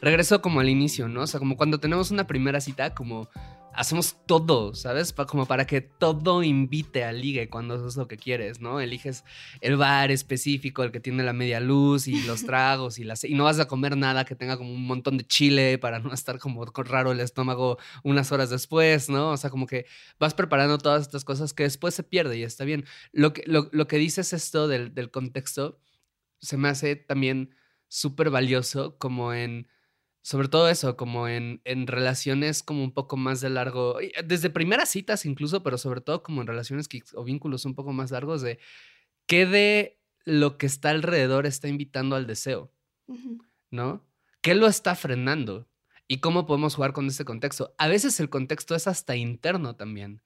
[0.01, 1.21] Regreso como al inicio, ¿no?
[1.21, 3.29] O sea, como cuando tenemos una primera cita, como
[3.73, 5.13] hacemos todo, ¿sabes?
[5.13, 8.81] como para que todo invite al ligue cuando es lo que quieres, ¿no?
[8.81, 9.23] Eliges
[9.61, 13.23] el bar específico, el que tiene la media luz y los tragos y las...
[13.23, 16.13] Y no vas a comer nada que tenga como un montón de chile para no
[16.13, 19.31] estar como raro el estómago unas horas después, ¿no?
[19.31, 19.85] O sea, como que
[20.19, 22.85] vas preparando todas estas cosas que después se pierde y está bien.
[23.13, 25.79] Lo que, lo, que dices esto del, del contexto
[26.39, 27.55] se me hace también
[27.87, 29.67] súper valioso como en
[30.21, 34.49] sobre todo eso, como en, en, relaciones como un poco más de largo, eh, desde
[34.49, 38.41] primeras citas incluso, pero sobre todo como en relaciones o vínculos un poco más largos
[38.41, 38.59] de
[39.25, 42.71] qué de lo que está alrededor está invitando al deseo,
[43.71, 44.05] ¿no?
[44.41, 45.67] ¿Qué lo está frenando?
[46.07, 47.73] ¿Y cómo podemos jugar con ese contexto?
[47.77, 50.21] A veces el contexto es hasta interno también,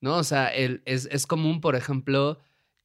[0.00, 0.16] ¿no?
[0.16, 2.38] O sea, el, es, es común, por ejemplo,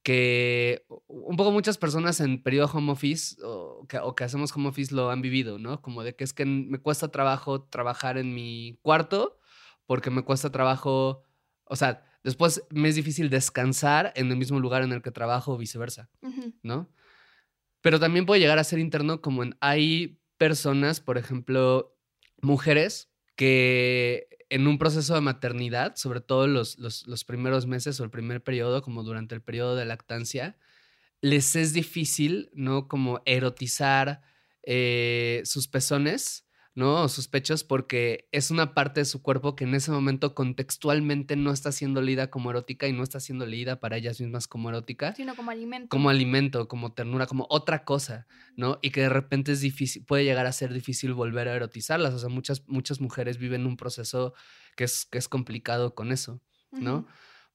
[0.03, 5.09] que un poco muchas personas en periodo home office o que, hacemos home office lo
[5.09, 5.81] han vivido, ¿no?
[5.81, 9.37] Como de que es que me cuesta trabajo trabajar en mi cuarto
[9.85, 11.23] porque me cuesta trabajo,
[11.65, 15.53] o sea, después me es difícil descansar en el mismo lugar en el que trabajo
[15.53, 16.09] o viceversa,
[16.63, 16.89] ¿no?
[17.81, 21.97] Pero también puede llegar a ser interno como en, hay personas, por ejemplo,
[22.41, 28.09] mujeres que en un proceso de maternidad, sobre todo los, los, primeros meses o el
[28.09, 30.57] primer periodo, como durante el periodo de lactancia,
[31.21, 32.87] les es difícil, ¿no?
[32.87, 34.21] Como erotizar
[34.63, 36.45] eh, sus pezones
[36.79, 37.03] ¿no?
[37.03, 41.35] O sus pechos porque es una parte de su cuerpo que en ese momento contextualmente
[41.35, 44.69] no está siendo leída como erótica y no está siendo leída para ellas mismas como
[44.69, 45.13] erótica.
[45.13, 45.89] Sino como alimento.
[45.89, 48.79] Como alimento, como ternura, como otra cosa, ¿no?
[48.81, 52.13] Y que de repente es difícil, puede llegar a ser difícil volver a erotizarlas.
[52.13, 54.33] O sea, muchas, muchas mujeres viven un proceso
[54.77, 57.07] que es, que es complicado con eso, ¿no?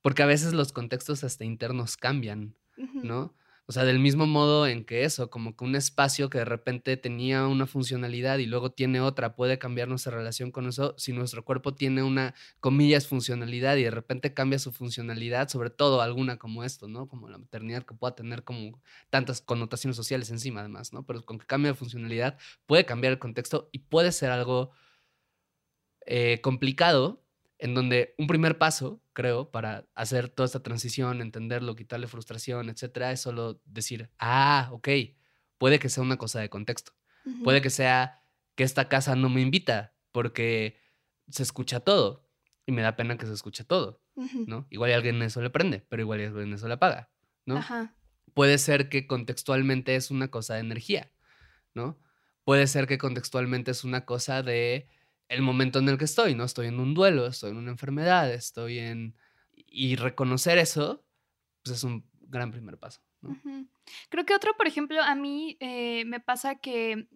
[0.02, 3.34] Porque a veces los contextos hasta internos cambian, ¿no?
[3.66, 6.98] O sea, del mismo modo en que eso, como que un espacio que de repente
[6.98, 10.94] tenía una funcionalidad y luego tiene otra, puede cambiar nuestra relación con eso.
[10.98, 16.02] Si nuestro cuerpo tiene una, comillas, funcionalidad y de repente cambia su funcionalidad, sobre todo
[16.02, 17.08] alguna como esto, ¿no?
[17.08, 21.06] Como la maternidad que pueda tener como tantas connotaciones sociales encima además, ¿no?
[21.06, 24.72] Pero con que cambie de funcionalidad puede cambiar el contexto y puede ser algo
[26.06, 27.23] eh, complicado
[27.64, 33.10] en donde un primer paso, creo, para hacer toda esta transición, entenderlo, quitarle frustración, etcétera,
[33.10, 34.88] es solo decir, ah, ok,
[35.56, 36.92] puede que sea una cosa de contexto.
[37.42, 38.20] Puede que sea
[38.54, 40.78] que esta casa no me invita porque
[41.30, 42.28] se escucha todo
[42.66, 44.02] y me da pena que se escuche todo,
[44.46, 44.66] ¿no?
[44.68, 47.10] Igual alguien eso le prende, pero igual alguien eso le apaga,
[47.46, 47.64] ¿no?
[48.34, 51.10] Puede ser que contextualmente es una cosa de energía,
[51.72, 51.98] ¿no?
[52.44, 54.86] Puede ser que contextualmente es una cosa de
[55.28, 56.44] el momento en el que estoy, ¿no?
[56.44, 59.16] Estoy en un duelo, estoy en una enfermedad, estoy en...
[59.66, 61.04] Y reconocer eso,
[61.62, 63.00] pues es un gran primer paso.
[64.08, 67.08] Creo que otro, por ejemplo, a mí eh, me pasa que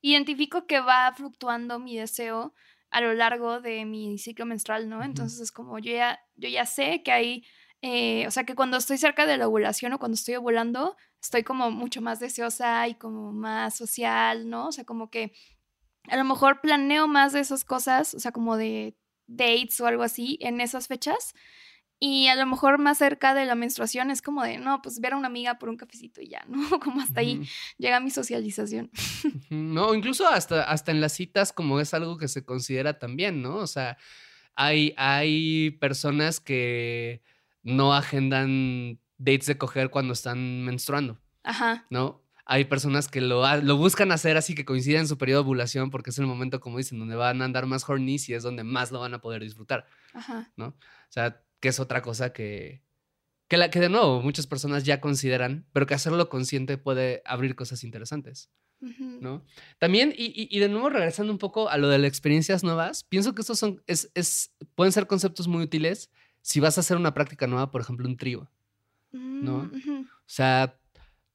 [0.00, 2.54] identifico que va fluctuando mi deseo
[2.90, 5.02] a lo largo de mi ciclo menstrual, ¿no?
[5.02, 7.44] Entonces es como yo ya, yo ya sé que hay,
[7.82, 11.42] eh, o sea, que cuando estoy cerca de la ovulación o cuando estoy ovulando, estoy
[11.42, 14.68] como mucho más deseosa y como más social, ¿no?
[14.68, 15.32] O sea, como que
[16.08, 20.02] a lo mejor planeo más de esas cosas, o sea, como de dates o algo
[20.02, 21.34] así en esas fechas.
[21.98, 25.14] Y a lo mejor más cerca de la menstruación es como de, no, pues ver
[25.14, 26.58] a una amiga por un cafecito y ya, ¿no?
[26.80, 28.90] Como hasta ahí llega mi socialización.
[29.48, 33.56] No, incluso hasta, hasta en las citas como es algo que se considera también, ¿no?
[33.56, 33.96] O sea,
[34.54, 37.22] hay, hay personas que
[37.62, 41.20] no agendan dates de coger cuando están menstruando.
[41.42, 41.86] Ajá.
[41.90, 42.25] ¿No?
[42.48, 45.90] Hay personas que lo, lo buscan hacer así que coinciden en su periodo de ovulación
[45.90, 48.62] porque es el momento, como dicen, donde van a andar más horny y es donde
[48.62, 49.86] más lo van a poder disfrutar.
[50.14, 50.52] Ajá.
[50.56, 50.68] ¿No?
[50.68, 52.82] O sea, que es otra cosa que,
[53.48, 57.56] que, la, que de nuevo muchas personas ya consideran, pero que hacerlo consciente puede abrir
[57.56, 58.50] cosas interesantes.
[58.80, 59.44] ¿no?
[59.78, 63.34] También, y, y, de nuevo regresando un poco a lo de las experiencias nuevas, pienso
[63.34, 66.10] que estos son, es, es, pueden ser conceptos muy útiles
[66.42, 68.48] si vas a hacer una práctica nueva, por ejemplo, un trío,
[69.10, 69.64] ¿no?
[69.72, 70.78] Mm, o sea,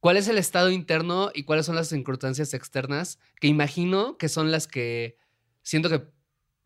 [0.01, 4.51] cuál es el estado interno y cuáles son las circunstancias externas que imagino que son
[4.51, 5.17] las que
[5.61, 6.03] siento que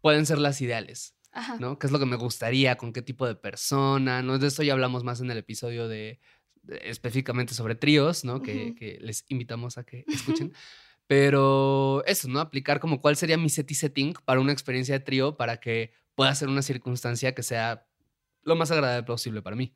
[0.02, 1.12] pueden ser las ideales.
[1.60, 1.78] ¿No?
[1.78, 2.78] ¿Qué es lo que me gustaría?
[2.78, 4.22] ¿Con qué tipo de persona?
[4.22, 4.40] ¿No?
[4.40, 6.22] De eso ya hablamos más en el episodio de,
[6.82, 8.42] específicamente sobre tríos, ¿no?
[8.42, 10.54] que, les invitamos a que escuchen.
[11.08, 12.40] Pero eso, ¿no?
[12.40, 15.92] Aplicar como cuál sería mi set y setting para una experiencia de trío para que
[16.16, 17.86] pueda ser una circunstancia que sea
[18.44, 19.76] lo más agradable posible para mí.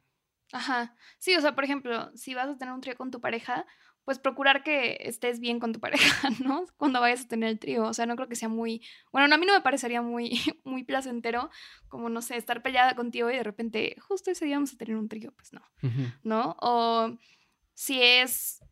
[0.51, 0.95] Ajá.
[1.19, 3.65] Sí, o sea, por ejemplo, si vas a tener un trío con tu pareja,
[4.05, 6.65] pues procurar que estés bien con tu pareja, ¿no?
[6.77, 7.85] Cuando vayas a tener el trío.
[7.85, 8.81] O sea, no creo que sea muy.
[9.12, 10.31] Bueno, a mí no me parecería muy,
[10.63, 11.49] muy placentero,
[11.89, 14.95] como, no sé, estar peleada contigo y de repente, justo ese día vamos a tener
[14.97, 15.62] un trío, pues no.
[16.23, 16.55] ¿No?
[16.59, 17.15] O
[17.75, 18.63] si es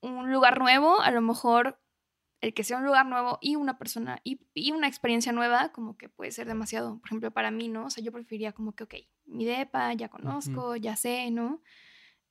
[0.00, 1.80] un lugar nuevo, a lo mejor
[2.40, 5.96] el que sea un lugar nuevo y una persona y, y una experiencia nueva, como
[5.96, 6.98] que puede ser demasiado.
[6.98, 7.86] Por ejemplo, para mí, ¿no?
[7.86, 8.94] O sea, yo preferiría como que, ok,
[9.26, 11.62] mi depa, ya conozco, ya sé, ¿no?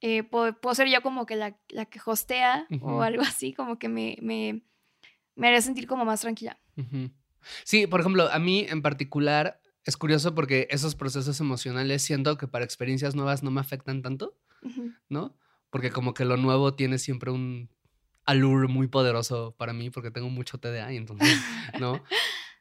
[0.01, 3.79] Eh, puedo, puedo ser yo como que la, la que hostea o algo así, como
[3.79, 4.63] que me, me,
[5.35, 6.59] me haría sentir como más tranquila.
[7.63, 12.47] Sí, por ejemplo, a mí en particular es curioso porque esos procesos emocionales siento que
[12.47, 14.37] para experiencias nuevas no me afectan tanto.
[15.09, 15.35] ¿no?
[15.69, 17.69] Porque como que lo nuevo tiene siempre un
[18.25, 21.27] allure muy poderoso para mí porque tengo mucho TDA y entonces,
[21.79, 22.03] ¿no?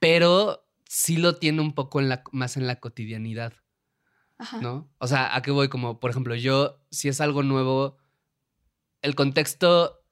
[0.01, 3.53] Pero sí lo tiene un poco en la, más en la cotidianidad,
[4.39, 4.61] Ajá.
[4.61, 4.91] ¿no?
[4.99, 5.69] O sea, ¿a qué voy?
[5.69, 7.97] Como, por ejemplo, yo, si es algo nuevo,
[9.01, 10.05] el contexto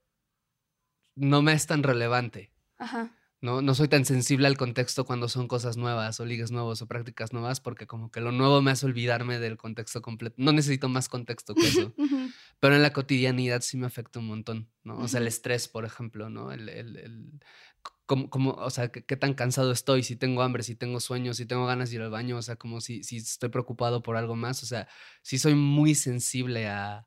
[1.14, 2.52] no me es tan relevante.
[2.78, 3.14] Ajá.
[3.40, 3.62] ¿no?
[3.62, 7.32] No soy tan sensible al contexto cuando son cosas nuevas o ligues nuevos o prácticas
[7.32, 10.36] nuevas porque como que lo nuevo me hace olvidarme del contexto completo.
[10.38, 11.94] No necesito más contexto que eso.
[12.60, 14.98] Pero en la cotidianidad sí me afecta un montón, ¿no?
[14.98, 16.52] O sea, el estrés, por ejemplo, ¿no?
[16.52, 17.40] El, el, el-
[18.06, 21.46] cómo- cómo- o sea, qué, tan cansado estoy, si tengo hambre, si tengo sueño, si
[21.46, 24.36] tengo ganas de ir al baño, o sea, como si, si estoy preocupado por algo
[24.36, 24.88] más, o sea,
[25.22, 27.06] sí soy muy sensible a,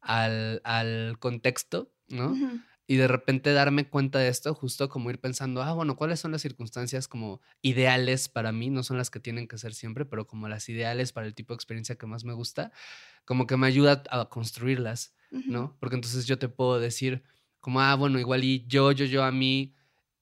[0.00, 2.46] al, al contexto, ¿no?
[2.86, 6.32] Y de repente darme cuenta de esto, justo como ir pensando, ah, bueno, ¿cuáles son
[6.32, 8.70] las circunstancias como ideales para mí?
[8.70, 11.52] No son las que tienen que ser siempre, pero como las ideales para el tipo
[11.52, 12.70] de experiencia que más me gusta,
[13.24, 15.14] como que me ayuda a construirlas.
[15.48, 15.76] ¿no?
[15.80, 17.24] Porque entonces yo te puedo decir,
[17.60, 19.74] como, ah, bueno, igual y yo, yo, yo a mí,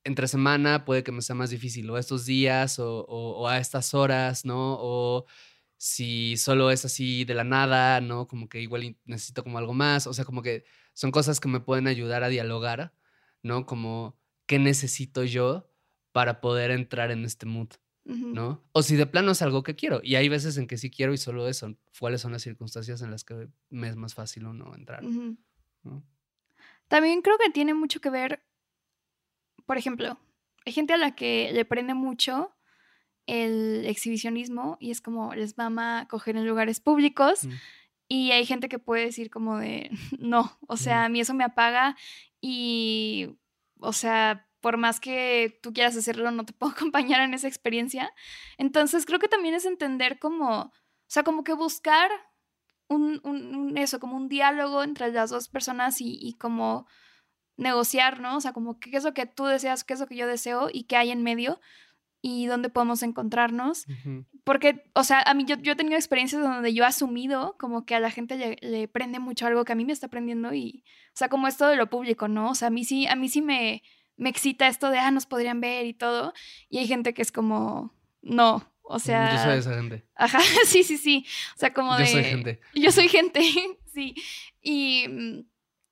[0.03, 3.59] entre semana puede que me sea más difícil, o estos días, o, o- o a
[3.59, 4.77] estas horas, ¿no?
[4.81, 5.27] O
[5.77, 8.27] si solo es así de la nada, ¿no?
[8.29, 11.61] Como que igual necesito como algo más, o sea, como que son cosas que me
[11.61, 12.95] pueden ayudar a dialogar,
[13.43, 13.67] ¿no?
[13.67, 15.71] Como, ¿qué necesito yo
[16.13, 17.69] para poder entrar en este mood.
[18.05, 18.63] ¿no?
[18.73, 21.15] O si de plano es algo que quiero, y hay veces en que sí quiero
[21.15, 24.53] y solo eso, cuáles son las circunstancias en las que me es más fácil o
[24.53, 25.03] no entrar.
[26.87, 28.45] También creo que tiene mucho que ver,
[29.65, 30.19] por ejemplo,
[30.67, 32.55] hay gente a la que le prende mucho
[33.27, 37.53] el exhibicionismo y es como les mama coger en lugares públicos Mm.
[38.09, 41.45] Y hay gente que puede decir como de no, o sea, a mí eso me
[41.45, 41.97] apaga
[42.41, 43.37] y,
[43.81, 48.11] o sea, por más que tú quieras hacerlo, no te puedo acompañar en esa experiencia.
[48.59, 50.73] Entonces creo que también es entender como, o
[51.09, 52.11] sea, como que buscar
[52.89, 56.87] un, un- un- eso, como un diálogo entre las dos personas y, y como
[57.57, 58.37] negociar, ¿no?
[58.37, 60.69] O sea, como qué es lo que tú deseas, qué es lo que yo deseo
[60.73, 61.61] y qué hay en medio
[62.27, 63.87] y dónde podemos encontrarnos.
[63.87, 64.25] Ujú.
[64.45, 67.85] Porque, o sea, a mí yo, yo he tenido experiencias donde yo he asumido como
[67.85, 70.55] que a la gente le, le prende mucho algo que a mí me está prendiendo
[70.55, 72.49] y, o sea, como esto de lo público, ¿no?
[72.49, 73.83] O sea, a mí sí, a mí sí me,
[74.17, 76.33] me excita esto de, ah, nos podrían ver y todo.
[76.71, 79.37] Y hay gente que es como, no, o sea...
[79.37, 80.07] Yo soy esa gente.
[80.15, 81.27] Ajá, sí, sí, sí.
[81.57, 82.07] O sea, como Yo de...
[82.07, 82.61] soy gente.
[82.75, 83.43] Yo soy gente,
[83.93, 84.15] sí.
[84.63, 85.45] Y,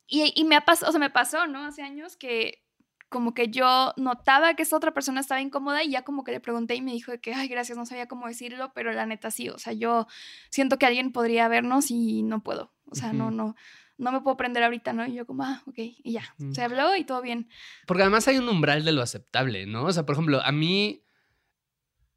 [0.06, 1.66] y, y me ha pasado, o sea, me pasó, ¿no?
[1.66, 2.64] Hace años que
[3.12, 6.40] como que yo notaba que esta otra persona estaba incómoda y ya como que le
[6.40, 9.31] pregunté y me dijo de que, ay, gracias, no sabía cómo decirlo, pero la neta
[9.31, 10.09] sí, o sea, yo
[10.51, 13.55] siento que alguien podría vernos y no puedo, o sea, no, no,
[13.98, 15.07] no me puedo prender ahorita, ¿no?
[15.07, 17.48] Y yo como, ah, ok, y ya, se habló y todo bien.
[17.87, 19.85] Porque además hay un umbral de lo aceptable, ¿no?
[19.85, 21.05] O sea, por ejemplo, a mí,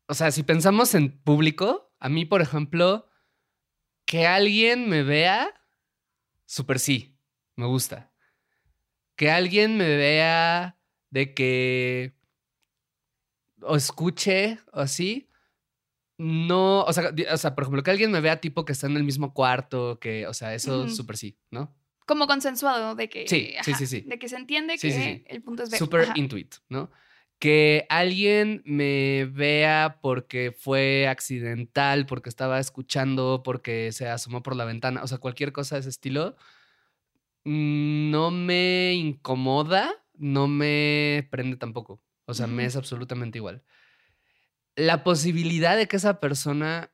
[0.08, 3.10] o sea, si pensamos en público, a mí, por ejemplo,
[4.06, 5.54] que alguien me vea,
[6.46, 7.20] súper sí,
[7.56, 8.12] me gusta.
[9.18, 10.78] Que alguien me vea
[11.10, 12.16] de que
[13.62, 15.30] o escuche o así,
[16.18, 18.96] no, o sea, o sea, por ejemplo, que alguien me vea tipo que está en
[18.98, 20.90] el mismo cuarto, que, o sea, eso Ujú.
[20.90, 21.76] súper sí, ¿no?
[22.06, 24.02] Como consensuado de que, Sí, sí, ajá, sí, sí.
[24.02, 25.24] de que se entiende Sí, que sí, sí.
[25.28, 25.80] el punto es ver.
[25.80, 26.14] Super ajá.
[26.16, 26.92] intuit, ¿no?
[27.40, 34.64] Que alguien me vea porque fue accidental, porque estaba escuchando, porque se asomó por la
[34.64, 36.38] ventana, o sea, cualquier cosa de ese estilo,
[37.44, 42.02] no me incomoda, no me prende tampoco.
[42.26, 43.64] O sea, me es absolutamente igual.
[44.76, 46.92] La posibilidad de que esa persona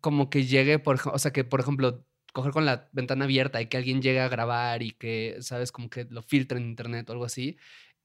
[0.00, 3.66] como que llegue, por, o sea, que por ejemplo, coger con la ventana abierta y
[3.66, 7.12] que alguien llegue a grabar y que, sabes, como que lo filtre en internet o
[7.12, 7.58] algo así,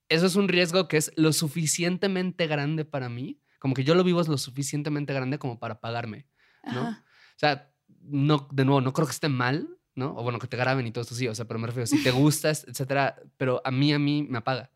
[0.10, 4.04] eso es un riesgo que es lo suficientemente grande para mí, como que yo lo
[4.04, 6.28] vivo es lo suficientemente grande como para pagarme,
[6.64, 6.82] ¿no?
[6.82, 7.04] Ajá.
[7.06, 10.16] O sea, no, de nuevo, no creo que esté mal, ¿no?
[10.16, 12.02] O bueno, que te graben y todo esto sí, o sea, pero me refiero, si
[12.02, 14.70] te gusta, es- etcétera, pero a mí, a mí me apaga.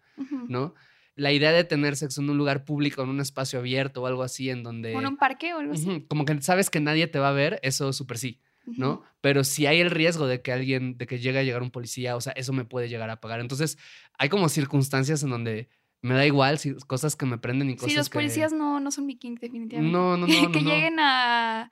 [0.49, 0.73] ¿no?
[1.15, 4.23] La idea de tener sexo en un lugar público, en un espacio abierto o algo
[4.23, 4.93] así, en donde...
[4.93, 6.05] En un parque o algo así.
[6.09, 9.03] Como que sabes que nadie te va a ver, eso súper sí, ¿no?
[9.21, 12.15] Pero si hay el riesgo de que alguien, de que llegue a llegar un policía,
[12.15, 13.39] o sea, eso me puede llegar a pagar.
[13.39, 13.77] Entonces,
[14.17, 15.69] hay como circunstancias en donde
[16.01, 18.79] me da igual, si, cosas que me prenden y cosas Sí, los que- policías no,
[18.79, 19.91] no son mi king, definitivamente.
[19.95, 20.69] No, no, no, no, que no.
[20.71, 21.69] lleguen a,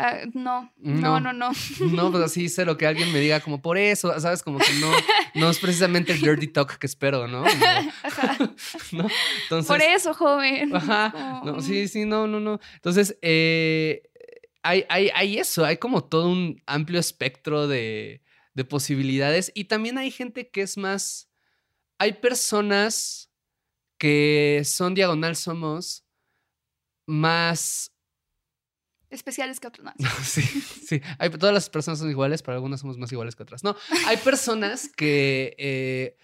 [0.00, 1.50] Ah, no, no, no, no.
[1.80, 4.44] No, pues así sé lo que alguien me diga como por eso, ¿sabes?
[4.44, 4.92] Como que no,
[5.34, 7.42] no es precisamente el dirty talk que espero, ¿no?
[8.92, 9.08] ¿no?
[9.42, 10.74] Entonces, por eso, joven.
[10.74, 11.42] Ajá.
[11.44, 12.60] No, sí, sí, no, no, no.
[12.74, 14.02] Entonces, eh,
[14.62, 18.22] hay, hay, hay, eso, hay como todo un amplio espectro de,
[18.54, 21.28] de posibilidades y también hay gente que es más,
[21.98, 23.32] hay personas
[23.98, 26.04] que son diagonal somos
[27.04, 27.92] más
[29.10, 29.86] especiales que otros.
[29.98, 30.10] No.
[30.22, 31.00] sí, sí.
[31.18, 33.64] Hay, todas las personas son iguales, pero algunas somos más iguales que otras.
[33.64, 36.16] No, hay personas que eh,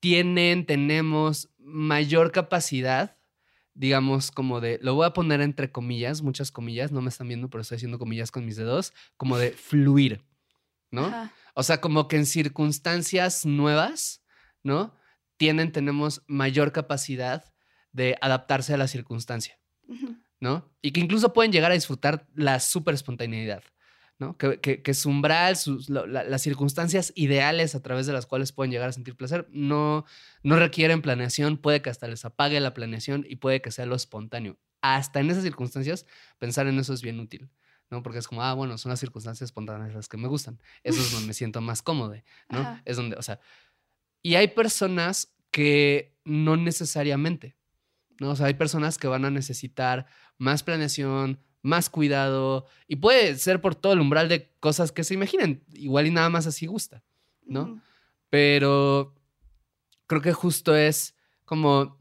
[0.00, 3.16] tienen, tenemos mayor capacidad,
[3.74, 7.50] digamos, como de, lo voy a poner entre comillas, muchas comillas, no me están viendo,
[7.50, 10.24] pero estoy haciendo comillas con mis dedos, como de fluir,
[10.90, 11.30] ¿no?
[11.54, 14.22] O sea, como que en circunstancias nuevas,
[14.62, 14.94] ¿no?
[15.36, 17.52] Tienen, tenemos mayor capacidad
[17.92, 19.58] de adaptarse a la circunstancia.
[20.46, 20.70] ¿No?
[20.80, 23.64] Y que incluso pueden llegar a disfrutar la súper espontaneidad,
[24.20, 24.38] ¿no?
[24.38, 28.88] Que, que, su umbral, sus, las circunstancias ideales a través de las cuales pueden llegar
[28.88, 30.04] a sentir placer, no,
[30.44, 33.96] no requieren planeación, puede que hasta les apague la planeación y puede que sea lo
[33.96, 34.56] espontáneo.
[34.82, 36.06] Hasta en esas circunstancias,
[36.38, 37.50] pensar en eso es bien útil.
[37.90, 38.04] ¿no?
[38.04, 40.60] Porque es como, ah, bueno, son las circunstancias espontáneas las que me gustan.
[40.84, 42.14] Eso es donde me siento más cómodo,
[42.48, 42.80] ¿no?
[42.84, 43.40] Es donde, o sea,
[44.22, 47.56] y hay personas que no necesariamente,
[48.18, 48.30] ¿no?
[48.30, 50.06] O sea, hay personas que van a necesitar
[50.38, 55.14] más planeación, más cuidado, y puede ser por todo el umbral de cosas que se
[55.14, 57.02] imaginen, igual y nada más así gusta,
[57.44, 57.80] ¿no?
[58.30, 59.14] Pero
[60.06, 61.98] creo que justo es como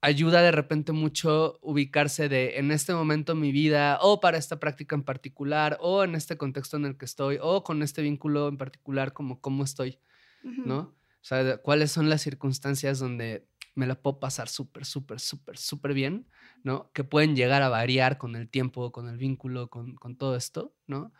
[0.00, 4.96] ayuda de repente mucho ubicarse de en este momento mi vida o para esta práctica
[4.96, 8.58] en particular o en este contexto en el que estoy o con este vínculo en
[8.58, 10.00] particular como cómo estoy,
[10.42, 10.78] ¿no?
[10.78, 15.94] O sea, cuáles son las circunstancias donde me la puedo pasar súper, súper, súper, súper
[15.94, 16.26] bien,
[16.62, 16.90] ¿no?
[16.92, 20.74] Que pueden llegar a variar con el tiempo, con el vínculo, con, con todo esto,
[20.86, 21.12] ¿no?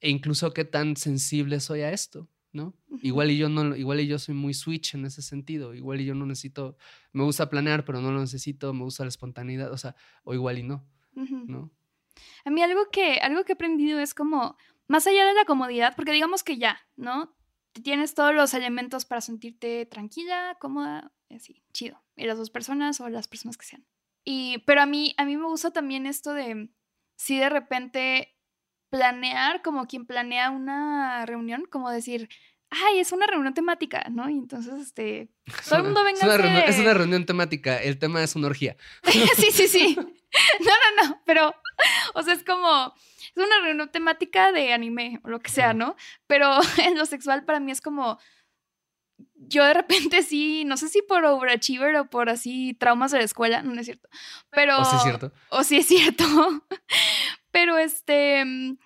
[0.00, 2.74] E incluso qué tan sensible soy a esto, ¿no?
[3.02, 6.06] Igual y yo no, igual y yo soy muy switch en ese sentido, igual y
[6.06, 6.76] yo no necesito,
[7.12, 9.94] me gusta planear, pero no lo necesito, me gusta la espontaneidad, o sea,
[10.24, 11.70] o igual y no, ¿no?
[12.44, 14.56] A mí algo que, algo que he aprendido es como,
[14.88, 17.34] más allá de la comodidad, porque digamos que ya, ¿no?
[17.72, 22.02] Tienes todos los elementos para sentirte tranquila, cómoda, así, chido.
[22.16, 23.86] Y las dos personas o las personas que sean.
[24.24, 26.70] Y, pero a mí, a mí me gusta también esto de,
[27.16, 28.36] si de repente
[28.90, 32.28] planear como quien planea una reunión, como decir,
[32.70, 34.28] ay, es una reunión temática, ¿no?
[34.30, 35.28] Y entonces, este,
[35.68, 38.46] todo el mundo venga es una, reunión, es una reunión temática, el tema es una
[38.46, 38.76] orgía.
[39.04, 39.98] sí, sí, sí.
[40.60, 41.52] No, no, no, pero,
[42.14, 42.94] o sea, es como,
[43.34, 45.96] es una reunión temática de anime o lo que sea, ¿no?
[46.28, 48.20] Pero en lo sexual para mí es como,
[49.34, 53.24] yo de repente sí, no sé si por overachiever o por así traumas de la
[53.24, 54.08] escuela, no es cierto.
[54.50, 54.78] Pero.
[54.80, 55.32] O sí es cierto.
[55.48, 56.24] O sí es cierto.
[57.50, 58.76] Pero este.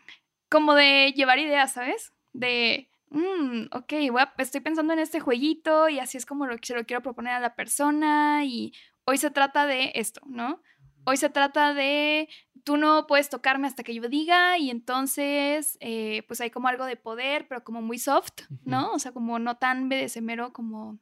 [0.49, 2.13] Como de llevar ideas, ¿sabes?
[2.33, 2.89] De.
[3.15, 3.93] Mm, ok,
[4.39, 7.39] estoy pensando en este jueguito y así es como lo, se lo quiero proponer a
[7.39, 8.73] la persona y
[9.05, 10.61] hoy se trata de esto, ¿no?
[11.05, 12.29] Hoy se trata de
[12.65, 16.87] tú no puedes tocarme hasta que yo diga y entonces eh, pues hay como algo
[16.87, 18.93] de poder, pero como muy soft, ¿no?
[18.93, 20.99] O sea, como no tan BDSMero como,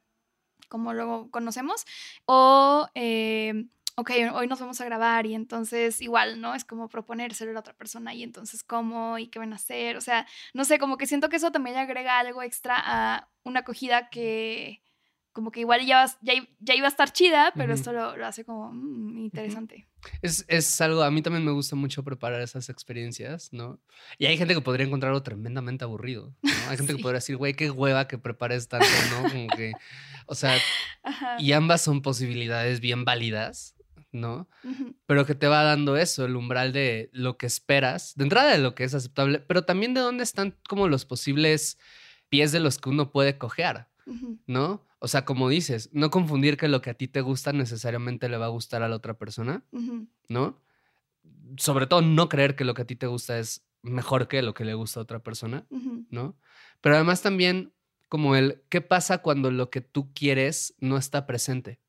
[0.69, 1.83] como lo conocemos.
[2.25, 6.55] O, eh, ok, hoy nos vamos a grabar y entonces igual, ¿no?
[6.55, 9.97] Es como proponérselo a la otra persona y entonces cómo y qué van a hacer.
[9.97, 13.29] O sea, no sé, como que siento que eso también le agrega algo extra a
[13.43, 14.81] una acogida que
[15.33, 18.45] como que igual ya, ya, ya iba a estar chida, pero esto lo, lo, hace
[18.45, 19.87] como mm, interesante.
[20.21, 23.79] Es, es, algo, a mí también me gusta mucho preparar esas experiencias, ¿no?
[24.19, 26.51] Y hay gente que podría encontrarlo tremendamente aburrido, ¿no?
[26.69, 29.29] Hay gente que podría decir, güey, qué hueva que prepares tanto, ¿no?
[29.29, 29.73] Como que,
[30.27, 30.55] o sea,
[31.39, 33.75] y ambas son posibilidades bien válidas,
[34.13, 34.47] ¿no?
[35.05, 38.59] Pero que te va dando eso, el umbral de lo que esperas, de entrada de
[38.59, 41.77] lo que es aceptable, pero también de dónde están como los posibles
[42.29, 43.89] pies de los que uno puede cojear,
[44.47, 44.85] ¿no?
[44.99, 48.37] O sea, como dices, no confundir que lo que a ti te gusta necesariamente le
[48.37, 49.65] va a gustar a la otra persona,
[50.29, 50.61] ¿no?
[51.57, 54.53] Sobre todo no creer que lo que a ti te gusta es mejor que lo
[54.53, 55.65] que le gusta a otra persona,
[56.09, 56.37] ¿no?
[56.81, 57.73] Pero además también
[58.09, 61.81] como el, ¿qué pasa cuando lo que tú quieres no está presente?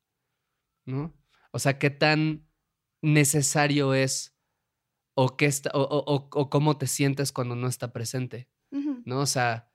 [0.86, 1.12] ¿No?
[1.54, 2.48] O sea, ¿qué tan
[3.00, 4.36] necesario es
[5.14, 8.48] o, qué está, o, cómo te sientes cuando no está presente?
[9.04, 9.20] ¿No?
[9.20, 9.70] O sea,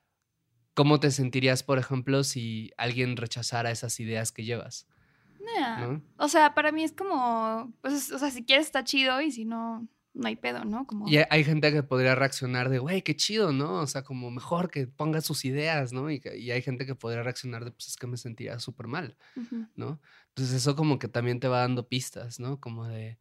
[0.74, 4.86] ¿Cómo te sentirías, por ejemplo, si alguien rechazara esas ideas que llevas?
[6.16, 9.44] O sea, para mí es como, pues, o sea, si quieres está chido y si
[9.44, 10.86] no, no hay pedo, ¿no?
[10.86, 11.08] Como...
[11.08, 13.74] Y hay gente que podría reaccionar de, güey, qué chido, ¿no?
[13.74, 16.10] O sea, como mejor que ponga sus ideas, ¿no?
[16.10, 19.16] Y, hay gente que podría reaccionar de, pues es que me sentiría súper mal,
[19.74, 20.00] ¿no?
[20.30, 22.60] Entonces eso como que también te va dando pistas, ¿no?
[22.60, 23.18] Como de...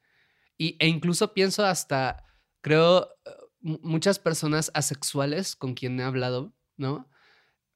[0.58, 2.26] Y, e incluso pienso hasta
[2.62, 3.32] creo, eh,
[3.62, 7.10] mu- muchas personas asexuales con quien he hablado, ¿no?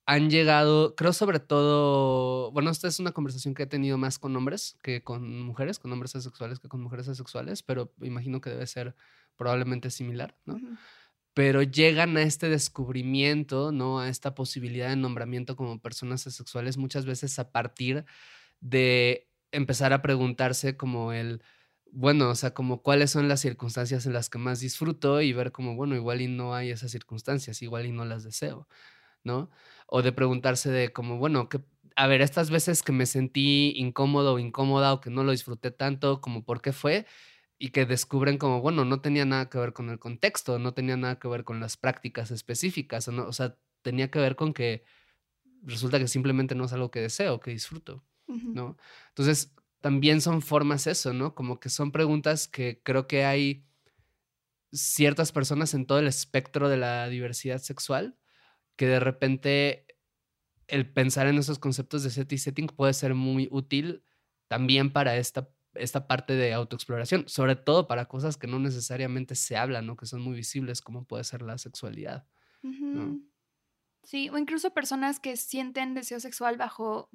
[0.06, 4.36] Han llegado, creo sobre todo, bueno, esta es una conversación que he tenido más con
[4.36, 8.68] hombres que con mujeres, con hombres asexuales que con mujeres asexuales, pero imagino que debe
[8.68, 8.96] ser
[9.38, 10.62] probablemente similar, ¿no?
[11.34, 14.00] Pero llegan a este descubrimiento, ¿no?
[14.00, 18.06] A esta posibilidad de nombramiento como personas asexuales muchas veces a partir
[18.64, 21.44] de empezar a preguntarse como el,
[21.92, 25.52] bueno, o sea, como cuáles son las circunstancias en las que más disfruto y ver
[25.52, 28.68] como, bueno, igual y no hay esas circunstancias, igual y no las deseo,
[29.24, 29.52] ¿no?
[29.88, 31.62] O de preguntarse de como, bueno, que,
[31.96, 35.72] a ver, estas veces que me sentí incómodo o incómoda o que no lo disfruté
[35.72, 37.06] tanto, como por qué fue,
[37.60, 40.98] y que descubren como, bueno, no tenía nada que ver con el contexto, no tenía
[40.98, 44.84] nada que ver con las prácticas específicas, no, o sea, tenía que ver con que
[45.64, 48.78] resulta que simplemente no es algo que deseo, que disfruto, ¿no?
[49.10, 51.36] Entonces, también son formas eso, ¿no?
[51.36, 53.66] Como que son preguntas que creo que hay
[54.72, 58.18] ciertas personas en todo el espectro de la diversidad sexual
[58.76, 59.86] que de repente
[60.68, 64.04] el pensar en esos conceptos de set y setting puede ser muy útil
[64.48, 69.58] también para esta, esta parte de autoexploración, sobre todo para cosas que no necesariamente se
[69.58, 72.26] hablan o que son muy visibles, como puede ser la sexualidad.
[74.04, 77.10] Sí, o incluso personas que sienten deseo sexual bajo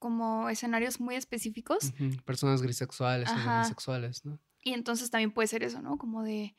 [0.00, 1.92] como escenarios muy específicos.
[2.24, 4.40] Personas grisexuales demisexuales, ¿no?
[4.62, 5.96] Y entonces también puede ser eso, ¿no?
[5.98, 6.56] Como de...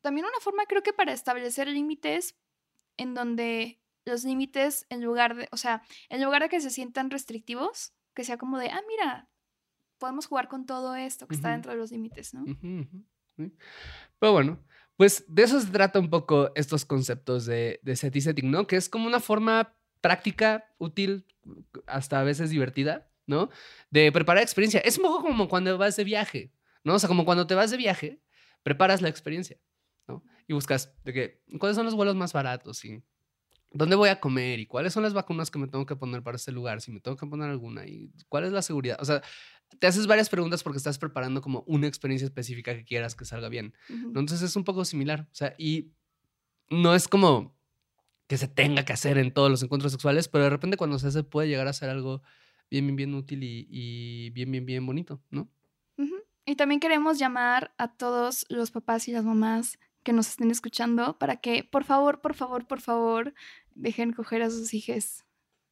[0.00, 2.36] También una forma creo que para establecer límites
[2.96, 7.10] en donde los límites en lugar de, o sea, en lugar de que se sientan
[7.10, 9.28] restrictivos, que sea como de, ah, mira,
[9.98, 12.44] podemos jugar con todo esto que está dentro de los límites, ¿no?
[14.18, 14.64] Pero bueno,
[14.96, 18.66] pues de eso se trata un poco estos conceptos de, de set y setting, ¿no?
[18.66, 19.76] Que es como una forma
[20.06, 21.26] práctica, útil,
[21.88, 23.50] hasta a veces divertida, ¿no?
[23.90, 24.78] De preparar experiencia.
[24.78, 26.52] Es un poco como cuando vas de viaje,
[26.84, 26.94] ¿no?
[26.94, 28.22] O sea, como cuando te vas de viaje,
[28.62, 29.58] preparas la experiencia,
[30.06, 30.22] ¿no?
[30.46, 33.02] Y buscas de que, cuáles son los vuelos más baratos y
[33.72, 36.36] dónde voy a comer y cuáles son las vacunas que me tengo que poner para
[36.36, 38.98] este lugar, si me tengo que poner alguna y cuál es la seguridad.
[39.00, 39.22] O sea,
[39.80, 43.48] te haces varias preguntas porque estás preparando como una experiencia específica que quieras que salga
[43.48, 43.74] bien.
[43.88, 45.26] Entonces es un poco similar.
[45.32, 45.90] O sea, y
[46.70, 47.55] no es como
[48.26, 51.06] que se tenga que hacer en todos los encuentros sexuales, pero de repente cuando se
[51.08, 52.22] hace puede llegar a ser algo
[52.70, 55.48] bien, bien, bien útil y, y bien, bien, bien bonito, ¿no?
[56.48, 61.18] Y también queremos llamar a todos los papás y las mamás que nos estén escuchando
[61.18, 63.34] para que, por favor, por favor, por favor,
[63.74, 65.24] dejen coger a sus hijos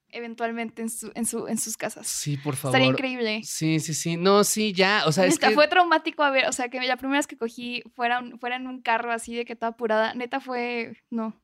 [0.08, 2.08] eventualmente en, su, en, su, en sus casas.
[2.08, 2.74] Sí, por favor.
[2.74, 3.40] Estaría increíble.
[3.44, 4.16] Sí, sí, sí.
[4.16, 5.02] No, sí, ya.
[5.06, 5.54] O sea, es neta, que...
[5.54, 8.56] fue traumático a ver, o sea, que la primera vez que cogí fuera, un- fuera
[8.56, 11.40] en un carro así de que toda apurada, neta fue, no,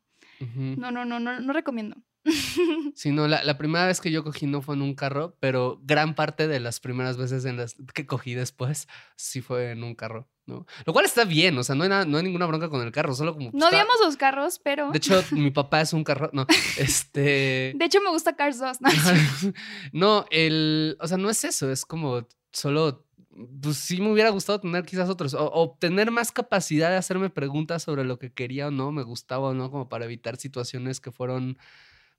[0.56, 1.96] No, no, no, no, no recomiendo.
[2.94, 5.80] Sí, no, la, la primera vez que yo cogí no fue en un carro, pero
[5.84, 9.94] gran parte de las primeras veces en las que cogí después sí fue en un
[9.94, 10.66] carro, ¿no?
[10.84, 12.92] Lo cual está bien, o sea, no hay, nada- no hay ninguna bronca con el
[12.92, 13.50] carro, solo como...
[13.54, 17.72] No odiamos los carros, pero De hecho, mi papá es un carro, no, este...
[17.74, 18.90] de hecho me gusta Cars 2, ¿no?
[19.92, 23.06] no, el, o sea, no es eso, es como solo,
[23.62, 27.30] pues sí me hubiera gustado tener quizás otros, o, o tener más capacidad de hacerme
[27.30, 31.00] preguntas sobre lo que quería o no, me gustaba o no, como para evitar situaciones
[31.00, 31.58] que fueron,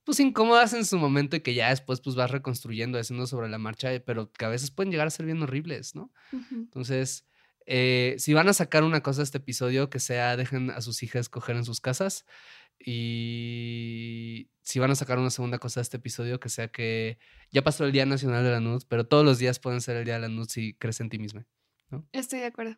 [0.03, 3.57] pues incómodas en su momento y que ya después pues vas reconstruyendo, haciendo sobre la
[3.57, 6.11] marcha, pero que a veces pueden llegar a ser bien horribles, ¿no?
[6.51, 7.25] Entonces,
[7.65, 11.03] eh, si van a sacar una cosa de este episodio, que sea dejen a sus
[11.03, 12.25] hijas coger en sus casas.
[12.83, 17.17] Y si van a sacar una segunda cosa de este episodio, que sea que
[17.51, 20.05] ya pasó el Día Nacional de la Nud, pero todos los días pueden ser el
[20.05, 21.45] Día de la Nud si crees en ti misma.
[22.13, 22.77] Estoy de acuerdo.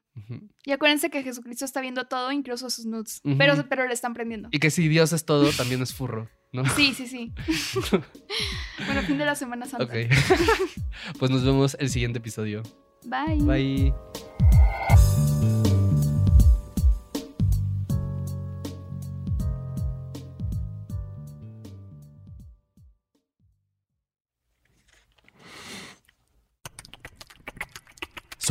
[0.66, 4.50] Y acuérdense que Jesucristo está viendo todo, incluso sus nudes, pero, pero le están prendiendo.
[4.52, 6.66] Y que si Dios es todo, también es furro, ¿no?
[6.76, 7.32] Sí, sí, sí.
[8.88, 9.86] bueno, fin de la Semana Santa.
[9.86, 9.94] Ok.
[11.20, 12.64] pues nos vemos el siguiente episodio.
[13.04, 13.38] Bye.
[13.44, 13.94] Bye.